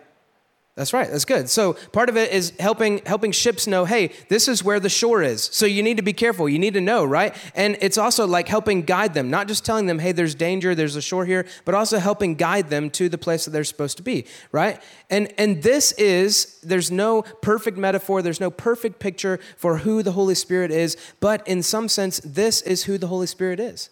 That's 0.76 0.92
right. 0.92 1.08
That's 1.08 1.24
good. 1.24 1.48
So 1.48 1.74
part 1.92 2.08
of 2.08 2.16
it 2.16 2.32
is 2.32 2.52
helping 2.58 3.00
helping 3.06 3.30
ships 3.30 3.68
know, 3.68 3.84
hey, 3.84 4.10
this 4.28 4.48
is 4.48 4.64
where 4.64 4.80
the 4.80 4.88
shore 4.88 5.22
is. 5.22 5.44
So 5.52 5.66
you 5.66 5.84
need 5.84 5.98
to 5.98 6.02
be 6.02 6.12
careful. 6.12 6.48
You 6.48 6.58
need 6.58 6.74
to 6.74 6.80
know, 6.80 7.04
right? 7.04 7.32
And 7.54 7.78
it's 7.80 7.96
also 7.96 8.26
like 8.26 8.48
helping 8.48 8.82
guide 8.82 9.14
them, 9.14 9.30
not 9.30 9.46
just 9.46 9.64
telling 9.64 9.86
them, 9.86 10.00
hey, 10.00 10.10
there's 10.10 10.34
danger, 10.34 10.74
there's 10.74 10.96
a 10.96 11.02
shore 11.02 11.26
here, 11.26 11.46
but 11.64 11.76
also 11.76 12.00
helping 12.00 12.34
guide 12.34 12.70
them 12.70 12.90
to 12.90 13.08
the 13.08 13.16
place 13.16 13.44
that 13.44 13.52
they're 13.52 13.62
supposed 13.62 13.98
to 13.98 14.02
be, 14.02 14.26
right? 14.50 14.82
And 15.10 15.32
and 15.38 15.62
this 15.62 15.92
is 15.92 16.58
there's 16.64 16.90
no 16.90 17.22
perfect 17.22 17.78
metaphor, 17.78 18.20
there's 18.20 18.40
no 18.40 18.50
perfect 18.50 18.98
picture 18.98 19.38
for 19.56 19.78
who 19.78 20.02
the 20.02 20.12
Holy 20.12 20.34
Spirit 20.34 20.72
is, 20.72 20.96
but 21.20 21.46
in 21.46 21.62
some 21.62 21.88
sense, 21.88 22.18
this 22.24 22.62
is 22.62 22.84
who 22.84 22.98
the 22.98 23.06
Holy 23.06 23.28
Spirit 23.28 23.60
is. 23.60 23.90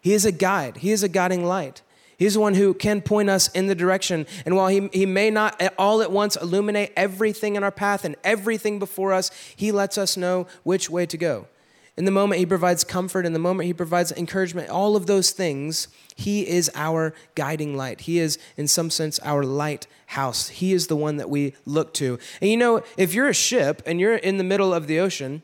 He 0.00 0.12
is 0.12 0.24
a 0.24 0.32
guide. 0.32 0.78
He 0.78 0.92
is 0.92 1.02
a 1.02 1.08
guiding 1.08 1.44
light. 1.44 1.82
He's 2.22 2.34
the 2.34 2.40
one 2.40 2.54
who 2.54 2.72
can 2.72 3.02
point 3.02 3.28
us 3.28 3.48
in 3.48 3.66
the 3.66 3.74
direction. 3.74 4.28
And 4.46 4.54
while 4.54 4.68
he, 4.68 4.88
he 4.92 5.06
may 5.06 5.28
not 5.28 5.60
all 5.76 6.02
at 6.02 6.12
once 6.12 6.36
illuminate 6.36 6.92
everything 6.96 7.56
in 7.56 7.64
our 7.64 7.72
path 7.72 8.04
and 8.04 8.14
everything 8.22 8.78
before 8.78 9.12
us, 9.12 9.32
he 9.56 9.72
lets 9.72 9.98
us 9.98 10.16
know 10.16 10.46
which 10.62 10.88
way 10.88 11.04
to 11.04 11.16
go. 11.16 11.48
In 11.96 12.04
the 12.04 12.12
moment 12.12 12.38
he 12.38 12.46
provides 12.46 12.84
comfort, 12.84 13.26
in 13.26 13.32
the 13.32 13.40
moment 13.40 13.66
he 13.66 13.72
provides 13.72 14.12
encouragement, 14.12 14.70
all 14.70 14.94
of 14.94 15.06
those 15.06 15.32
things, 15.32 15.88
he 16.14 16.48
is 16.48 16.70
our 16.76 17.12
guiding 17.34 17.76
light. 17.76 18.02
He 18.02 18.20
is, 18.20 18.38
in 18.56 18.68
some 18.68 18.88
sense, 18.88 19.18
our 19.24 19.42
lighthouse. 19.42 20.48
He 20.48 20.72
is 20.72 20.86
the 20.86 20.94
one 20.94 21.16
that 21.16 21.28
we 21.28 21.54
look 21.66 21.92
to. 21.94 22.20
And 22.40 22.48
you 22.48 22.56
know, 22.56 22.84
if 22.96 23.14
you're 23.14 23.30
a 23.30 23.34
ship 23.34 23.82
and 23.84 23.98
you're 23.98 24.14
in 24.14 24.38
the 24.38 24.44
middle 24.44 24.72
of 24.72 24.86
the 24.86 25.00
ocean, 25.00 25.42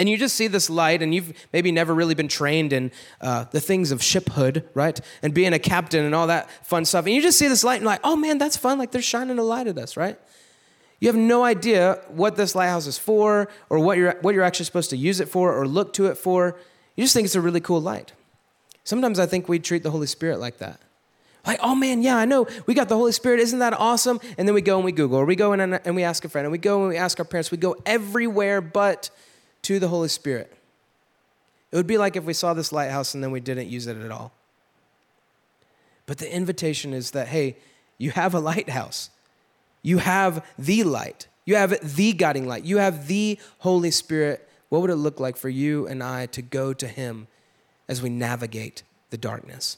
and 0.00 0.08
you 0.08 0.16
just 0.16 0.34
see 0.34 0.46
this 0.46 0.70
light, 0.70 1.02
and 1.02 1.14
you've 1.14 1.34
maybe 1.52 1.70
never 1.70 1.94
really 1.94 2.14
been 2.14 2.26
trained 2.26 2.72
in 2.72 2.90
uh, 3.20 3.44
the 3.44 3.60
things 3.60 3.92
of 3.92 4.00
shiphood, 4.00 4.64
right? 4.72 4.98
And 5.22 5.34
being 5.34 5.52
a 5.52 5.58
captain 5.58 6.06
and 6.06 6.14
all 6.14 6.26
that 6.28 6.50
fun 6.66 6.86
stuff. 6.86 7.04
And 7.04 7.14
you 7.14 7.20
just 7.20 7.38
see 7.38 7.48
this 7.48 7.62
light, 7.62 7.76
and 7.76 7.84
like, 7.84 8.00
oh 8.02 8.16
man, 8.16 8.38
that's 8.38 8.56
fun. 8.56 8.78
Like 8.78 8.92
they're 8.92 9.02
shining 9.02 9.38
a 9.38 9.42
light 9.44 9.66
at 9.66 9.76
us, 9.76 9.98
right? 9.98 10.18
You 11.00 11.08
have 11.08 11.16
no 11.16 11.44
idea 11.44 12.00
what 12.08 12.36
this 12.36 12.54
lighthouse 12.54 12.86
is 12.86 12.96
for, 12.96 13.48
or 13.68 13.78
what 13.78 13.98
you're 13.98 14.16
what 14.22 14.34
you're 14.34 14.42
actually 14.42 14.64
supposed 14.64 14.88
to 14.88 14.96
use 14.96 15.20
it 15.20 15.28
for, 15.28 15.54
or 15.54 15.68
look 15.68 15.92
to 15.94 16.06
it 16.06 16.16
for. 16.16 16.56
You 16.96 17.04
just 17.04 17.12
think 17.12 17.26
it's 17.26 17.34
a 17.34 17.40
really 17.42 17.60
cool 17.60 17.82
light. 17.82 18.14
Sometimes 18.84 19.18
I 19.18 19.26
think 19.26 19.50
we 19.50 19.58
treat 19.58 19.82
the 19.82 19.90
Holy 19.90 20.06
Spirit 20.06 20.40
like 20.40 20.58
that. 20.58 20.80
Like, 21.46 21.60
oh 21.62 21.74
man, 21.74 22.02
yeah, 22.02 22.16
I 22.16 22.24
know. 22.24 22.46
We 22.64 22.72
got 22.72 22.88
the 22.88 22.96
Holy 22.96 23.12
Spirit. 23.12 23.40
Isn't 23.40 23.58
that 23.58 23.74
awesome? 23.74 24.18
And 24.38 24.48
then 24.48 24.54
we 24.54 24.62
go 24.62 24.76
and 24.76 24.84
we 24.84 24.92
Google, 24.92 25.18
or 25.18 25.26
we 25.26 25.36
go 25.36 25.52
in 25.52 25.60
and 25.60 25.94
we 25.94 26.04
ask 26.04 26.24
a 26.24 26.30
friend, 26.30 26.46
and 26.46 26.52
we 26.52 26.58
go 26.58 26.80
and 26.80 26.88
we 26.88 26.96
ask 26.96 27.18
our 27.18 27.24
parents. 27.26 27.50
We 27.50 27.58
go 27.58 27.76
everywhere 27.84 28.62
but 28.62 29.10
to 29.62 29.78
the 29.78 29.88
Holy 29.88 30.08
Spirit. 30.08 30.52
It 31.72 31.76
would 31.76 31.86
be 31.86 31.98
like 31.98 32.16
if 32.16 32.24
we 32.24 32.32
saw 32.32 32.54
this 32.54 32.72
lighthouse 32.72 33.14
and 33.14 33.22
then 33.22 33.30
we 33.30 33.40
didn't 33.40 33.68
use 33.68 33.86
it 33.86 33.96
at 33.96 34.10
all. 34.10 34.32
But 36.06 36.18
the 36.18 36.34
invitation 36.34 36.92
is 36.92 37.12
that, 37.12 37.28
hey, 37.28 37.56
you 37.98 38.10
have 38.10 38.34
a 38.34 38.40
lighthouse. 38.40 39.10
You 39.82 39.98
have 39.98 40.44
the 40.58 40.82
light. 40.82 41.28
You 41.44 41.56
have 41.56 41.96
the 41.96 42.12
guiding 42.12 42.48
light. 42.48 42.64
You 42.64 42.78
have 42.78 43.06
the 43.06 43.38
Holy 43.58 43.90
Spirit. 43.90 44.48
What 44.68 44.82
would 44.82 44.90
it 44.90 44.96
look 44.96 45.20
like 45.20 45.36
for 45.36 45.48
you 45.48 45.86
and 45.86 46.02
I 46.02 46.26
to 46.26 46.42
go 46.42 46.72
to 46.72 46.88
Him 46.88 47.28
as 47.88 48.02
we 48.02 48.08
navigate 48.08 48.82
the 49.10 49.16
darkness? 49.16 49.76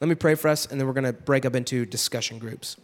Let 0.00 0.08
me 0.08 0.14
pray 0.14 0.34
for 0.34 0.48
us, 0.48 0.66
and 0.66 0.78
then 0.78 0.86
we're 0.86 0.92
going 0.92 1.04
to 1.04 1.12
break 1.12 1.46
up 1.46 1.54
into 1.54 1.86
discussion 1.86 2.38
groups. 2.38 2.76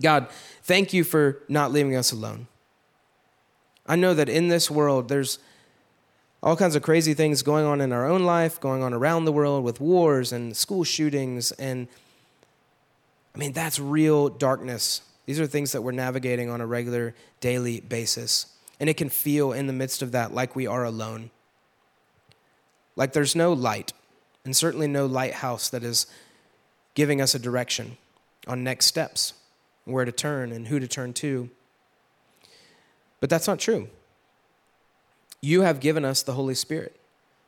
God, 0.00 0.28
thank 0.62 0.92
you 0.92 1.04
for 1.04 1.42
not 1.48 1.70
leaving 1.70 1.94
us 1.96 2.12
alone. 2.12 2.46
I 3.86 3.96
know 3.96 4.14
that 4.14 4.28
in 4.28 4.48
this 4.48 4.70
world, 4.70 5.08
there's 5.08 5.38
all 6.42 6.56
kinds 6.56 6.76
of 6.76 6.82
crazy 6.82 7.14
things 7.14 7.42
going 7.42 7.64
on 7.64 7.80
in 7.80 7.92
our 7.92 8.06
own 8.06 8.24
life, 8.24 8.60
going 8.60 8.82
on 8.82 8.92
around 8.92 9.24
the 9.24 9.32
world 9.32 9.64
with 9.64 9.80
wars 9.80 10.32
and 10.32 10.56
school 10.56 10.84
shootings. 10.84 11.52
And 11.52 11.88
I 13.34 13.38
mean, 13.38 13.52
that's 13.52 13.78
real 13.78 14.28
darkness. 14.28 15.02
These 15.26 15.40
are 15.40 15.46
things 15.46 15.72
that 15.72 15.82
we're 15.82 15.92
navigating 15.92 16.50
on 16.50 16.60
a 16.60 16.66
regular, 16.66 17.14
daily 17.40 17.80
basis. 17.80 18.46
And 18.78 18.90
it 18.90 18.96
can 18.96 19.08
feel 19.08 19.52
in 19.52 19.66
the 19.66 19.72
midst 19.72 20.02
of 20.02 20.12
that 20.12 20.34
like 20.34 20.54
we 20.54 20.66
are 20.66 20.84
alone. 20.84 21.30
Like 22.96 23.12
there's 23.12 23.34
no 23.34 23.52
light, 23.52 23.92
and 24.44 24.56
certainly 24.56 24.86
no 24.86 25.06
lighthouse 25.06 25.68
that 25.70 25.82
is 25.82 26.06
giving 26.94 27.20
us 27.20 27.34
a 27.34 27.38
direction 27.38 27.96
on 28.46 28.62
next 28.62 28.86
steps, 28.86 29.32
where 29.84 30.04
to 30.04 30.12
turn 30.12 30.52
and 30.52 30.68
who 30.68 30.78
to 30.78 30.86
turn 30.86 31.12
to. 31.14 31.50
But 33.20 33.30
that's 33.30 33.46
not 33.46 33.58
true. 33.58 33.88
You 35.40 35.62
have 35.62 35.80
given 35.80 36.04
us 36.04 36.22
the 36.22 36.32
Holy 36.32 36.54
Spirit 36.54 36.98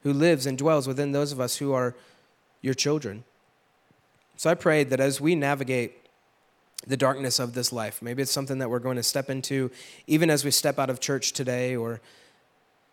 who 0.03 0.13
lives 0.13 0.47
and 0.47 0.57
dwells 0.57 0.87
within 0.87 1.13
those 1.13 1.33
of 1.33 1.41
us 1.41 1.57
who 1.57 1.73
are 1.73 1.95
your 2.61 2.75
children. 2.75 3.25
So 4.37 4.51
I 4.51 4.55
pray 4.55 4.85
that 4.85 5.01
as 5.01 5.21
we 5.21 5.35
navigate 5.35 5.97
the 6.87 6.97
darkness 6.97 7.39
of 7.39 7.55
this 7.55 7.73
life, 7.73 8.03
maybe 8.03 8.23
it's 8.23 8.31
something 8.31 8.59
that 8.59 8.71
we're 8.71 8.79
going 8.79 8.97
to 8.97 9.03
step 9.03 9.31
into 9.31 9.71
even 10.07 10.31
as 10.31 10.45
we 10.45 10.51
step 10.51 10.79
out 10.79 10.91
of 10.91 11.01
church 11.01 11.33
today 11.33 11.75
or 11.75 12.01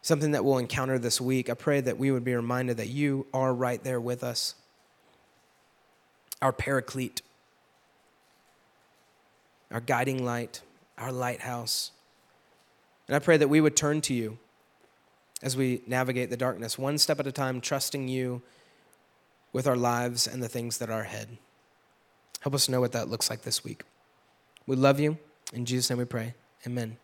something 0.04 0.32
that 0.32 0.44
we'll 0.44 0.58
encounter 0.58 1.00
this 1.00 1.20
week, 1.20 1.50
I 1.50 1.54
pray 1.54 1.80
that 1.82 1.98
we 1.98 2.12
would 2.12 2.26
be 2.26 2.36
reminded 2.36 2.78
that 2.78 2.90
you 2.90 3.26
are 3.34 3.54
right 3.54 3.82
there 3.84 4.02
with 4.02 4.24
us, 4.24 4.56
our 6.42 6.52
paraclete, 6.52 7.22
our 9.72 9.80
guiding 9.80 10.26
light, 10.26 10.62
our 10.98 11.12
lighthouse. 11.12 11.92
And 13.14 13.22
I 13.22 13.24
pray 13.24 13.38
that 13.38 13.48
we 13.48 13.62
would 13.62 13.76
turn 13.76 14.02
to 14.02 14.14
you 14.16 14.40
as 15.44 15.56
we 15.56 15.84
navigate 15.86 16.32
the 16.32 16.36
darkness, 16.36 16.80
one 16.80 16.98
step 16.98 17.20
at 17.20 17.28
a 17.28 17.32
time, 17.32 17.62
trusting 17.62 18.08
you 18.08 18.42
with 19.52 19.68
our 19.68 19.76
lives 19.76 20.26
and 20.26 20.42
the 20.42 20.50
things 20.50 20.80
that 20.80 20.90
are 20.90 21.02
ahead. 21.02 21.38
Help 22.40 22.56
us 22.56 22.68
know 22.68 22.82
what 22.82 22.92
that 22.94 23.10
looks 23.10 23.30
like 23.30 23.44
this 23.44 23.64
week. 23.64 23.84
We 24.66 24.76
love 24.76 25.00
you. 25.00 25.20
In 25.54 25.66
Jesus' 25.66 25.92
name 25.92 26.00
we 26.00 26.06
pray. 26.06 26.34
Amen. 26.66 26.98